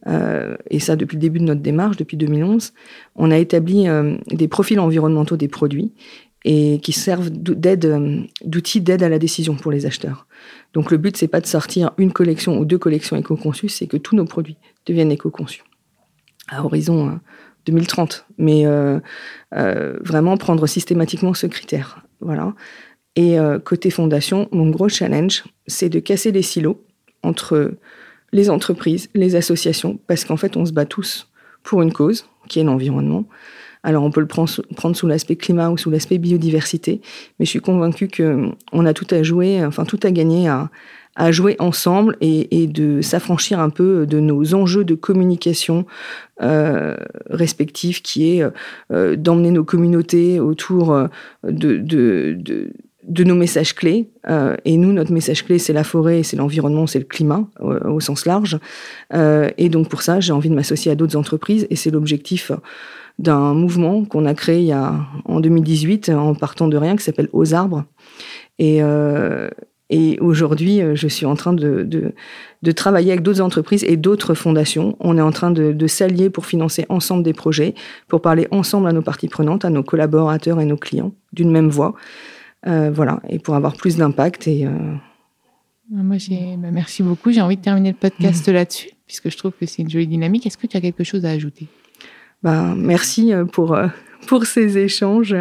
Euh, 0.07 0.55
et 0.69 0.79
ça 0.79 0.95
depuis 0.95 1.17
le 1.17 1.21
début 1.21 1.39
de 1.39 1.45
notre 1.45 1.61
démarche, 1.61 1.97
depuis 1.97 2.15
2011, 2.15 2.73
on 3.15 3.31
a 3.31 3.37
établi 3.37 3.87
des 4.27 4.47
profils 4.47 4.79
environnementaux 4.79 5.35
des 5.35 5.47
produits 5.47 5.93
et 6.45 6.79
qui 6.81 6.93
servent 6.93 7.29
d'outils 7.29 8.81
d'aide 8.81 9.03
à 9.03 9.09
la 9.09 9.19
décision 9.19 9.55
pour 9.55 9.71
les 9.71 9.85
acheteurs. 9.85 10.25
Donc 10.73 10.89
le 10.91 10.97
but, 10.97 11.17
c'est 11.17 11.27
pas 11.27 11.41
de 11.41 11.47
sortir 11.47 11.91
une 11.97 12.13
collection 12.13 12.59
ou 12.59 12.65
deux 12.65 12.77
collections 12.77 13.17
éco-conçues, 13.17 13.69
c'est 13.69 13.87
que 13.87 13.97
tous 13.97 14.15
nos 14.15 14.25
produits 14.25 14.57
deviennent 14.85 15.11
éco-conçus 15.11 15.63
à 16.49 16.63
horizon 16.63 17.19
2030. 17.65 18.25
Mais 18.38 18.65
vraiment 19.51 20.38
prendre 20.38 20.67
systématiquement 20.67 21.33
ce 21.33 21.47
critère. 21.47 22.05
Voilà. 22.21 22.53
Et 23.15 23.38
côté 23.65 23.89
fondation, 23.89 24.47
mon 24.51 24.69
gros 24.69 24.89
challenge, 24.89 25.43
c'est 25.67 25.89
de 25.89 25.99
casser 25.99 26.31
les 26.31 26.41
silos 26.41 26.81
entre 27.23 27.73
les 28.31 28.49
entreprises, 28.49 29.09
les 29.13 29.35
associations, 29.35 29.99
parce 30.07 30.25
qu'en 30.25 30.38
fait, 30.38 30.55
on 30.57 30.65
se 30.65 30.71
bat 30.71 30.85
tous 30.85 31.29
pour 31.63 31.81
une 31.81 31.91
cause, 31.91 32.25
qui 32.47 32.59
est 32.59 32.63
l'environnement. 32.63 33.25
Alors, 33.83 34.03
on 34.03 34.12
peut 34.12 34.19
le 34.19 34.27
prendre 34.27 34.49
sous, 34.49 35.07
l'aspect 35.07 35.35
climat 35.35 35.69
ou 35.69 35.77
sous 35.77 35.89
l'aspect 35.89 36.17
biodiversité, 36.17 37.01
mais 37.39 37.45
je 37.45 37.49
suis 37.49 37.62
convaincue 37.62 38.09
qu'on 38.09 38.85
a 38.85 38.93
tout 38.93 39.07
à 39.09 39.23
jouer, 39.23 39.63
enfin 39.65 39.85
tout 39.85 39.99
à 40.03 40.12
gagner 40.12 40.47
à, 40.49 40.69
jouer 41.32 41.55
ensemble 41.60 42.17
et, 42.21 42.67
de 42.67 43.01
s'affranchir 43.01 43.60
un 43.60 43.69
peu 43.69 44.08
de 44.08 44.19
nos 44.19 44.55
enjeux 44.55 44.86
de 44.86 44.95
communication 44.95 45.86
euh, 46.41 46.95
respectifs, 47.29 48.01
qui 48.01 48.38
est 48.39 48.43
euh, 48.93 49.17
d'emmener 49.17 49.51
nos 49.51 49.65
communautés 49.65 50.39
autour 50.39 50.93
euh, 50.93 51.08
de, 51.43 53.23
nos 53.23 53.36
messages 53.36 53.75
clés. 53.75 54.10
Et 54.63 54.77
nous, 54.77 54.93
notre 54.93 55.12
message 55.12 55.43
clé, 55.43 55.60
c'est 55.60 55.73
la 55.73 55.84
forêt, 55.84 56.23
c'est 56.23 56.38
l'environnement, 56.38 56.88
c'est 56.88 56.99
le 56.99 57.05
climat 57.05 57.45
au 57.60 57.99
sens 57.99 58.25
large. 58.25 58.60
Et 59.13 59.69
donc 59.69 59.89
pour 59.89 60.03
ça, 60.03 60.19
j'ai 60.19 60.32
envie 60.32 60.49
de 60.49 60.55
m'associer 60.55 60.91
à 60.91 60.95
d'autres 60.95 61.17
entreprises. 61.17 61.67
Et 61.69 61.75
c'est 61.75 61.89
l'objectif 61.89 62.51
d'un 63.17 63.53
mouvement 63.53 64.05
qu'on 64.05 64.25
a 64.25 64.34
créé 64.34 64.60
il 64.60 64.67
y 64.67 64.71
a, 64.71 64.95
en 65.25 65.39
2018 65.41 66.10
en 66.10 66.36
partant 66.36 66.67
de 66.67 66.77
rien, 66.77 66.95
qui 66.95 67.03
s'appelle 67.03 67.29
Aux 67.34 67.53
arbres. 67.53 67.84
Et, 68.60 68.82
et 69.89 70.19
aujourd'hui, 70.19 70.82
je 70.93 71.08
suis 71.08 71.25
en 71.25 71.36
train 71.36 71.54
de, 71.54 71.84
de, 71.84 72.13
de 72.62 72.71
travailler 72.71 73.12
avec 73.12 73.23
d'autres 73.23 73.41
entreprises 73.41 73.84
et 73.84 73.97
d'autres 73.97 74.36
fondations. 74.36 74.95
On 74.99 75.17
est 75.17 75.21
en 75.21 75.32
train 75.32 75.49
de, 75.49 75.71
de 75.71 75.88
s'allier 75.88 76.30
pour 76.30 76.45
financer 76.45 76.86
ensemble 76.89 77.23
des 77.23 77.34
projets, 77.34 77.73
pour 78.08 78.21
parler 78.21 78.47
ensemble 78.52 78.88
à 78.88 78.93
nos 78.93 79.02
parties 79.02 79.28
prenantes, 79.28 79.65
à 79.65 79.71
nos 79.71 79.82
collaborateurs 79.82 80.62
et 80.62 80.65
nos 80.65 80.78
clients 80.78 81.13
d'une 81.34 81.49
même 81.49 81.69
voix. 81.69 81.95
Euh, 82.67 82.91
voilà, 82.91 83.21
et 83.30 83.39
pour 83.39 83.56
avoir 83.56 83.75
plus 83.75 83.97
d'impact. 83.97 84.47
Et, 84.47 84.65
euh, 84.65 84.71
Moi, 85.89 86.17
j'ai, 86.17 86.58
bah, 86.58 86.71
merci 86.71 87.04
beaucoup. 87.04 87.32
J'ai 87.32 87.41
envie 87.41 87.58
de 87.58 87.62
terminer 87.62 87.91
le 87.91 87.97
podcast 87.97 88.47
mmh. 88.47 88.52
là-dessus, 88.52 88.89
puisque 89.08 89.30
je 89.30 89.38
trouve 89.38 89.54
que 89.60 89.65
c'est 89.65 89.82
une 89.82 89.89
jolie 89.89 90.08
dynamique. 90.08 90.45
Est-ce 90.45 90.58
que 90.58 90.67
tu 90.67 90.75
as 90.75 90.82
quelque 90.82 91.04
chose 91.04 91.25
à 91.25 91.30
ajouter? 91.30 91.67
Bah, 92.43 92.73
Merci 92.75 93.34
euh, 93.34 93.45
pour, 93.45 93.78
pour 94.28 94.45
ces 94.45 94.78
échanges 94.78 95.36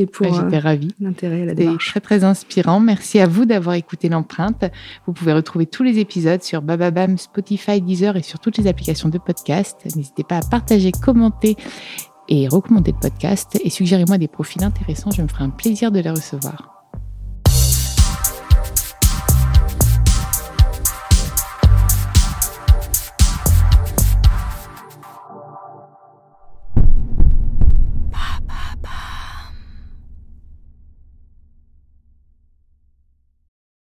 et 0.00 0.06
pour 0.06 0.26
bah, 0.26 0.32
J'étais 0.42 0.58
ravie. 0.58 0.94
l'intérêt 1.00 1.42
à 1.42 1.44
la 1.46 1.54
démarche. 1.54 1.90
très, 1.90 2.00
très 2.00 2.24
inspirant. 2.24 2.80
Merci 2.80 3.20
à 3.20 3.26
vous 3.26 3.44
d'avoir 3.44 3.74
écouté 3.76 4.08
l'empreinte. 4.08 4.64
Vous 5.06 5.12
pouvez 5.12 5.32
retrouver 5.32 5.66
tous 5.66 5.82
les 5.82 5.98
épisodes 5.98 6.42
sur 6.42 6.62
Bababam, 6.62 7.18
Spotify, 7.18 7.80
Deezer 7.80 8.16
et 8.16 8.22
sur 8.22 8.38
toutes 8.38 8.56
les 8.58 8.66
applications 8.66 9.08
de 9.08 9.18
podcast. 9.18 9.78
N'hésitez 9.96 10.24
pas 10.24 10.38
à 10.38 10.42
partager, 10.42 10.92
commenter 10.92 11.56
et 12.28 12.48
recommandez 12.48 12.92
le 12.92 12.98
podcast 12.98 13.58
et 13.62 13.70
suggérez-moi 13.70 14.16
des 14.16 14.28
profils 14.28 14.62
intéressants, 14.62 15.10
je 15.10 15.22
me 15.22 15.28
ferai 15.28 15.44
un 15.44 15.50
plaisir 15.50 15.90
de 15.90 16.00
les 16.00 16.10
recevoir. 16.10 16.79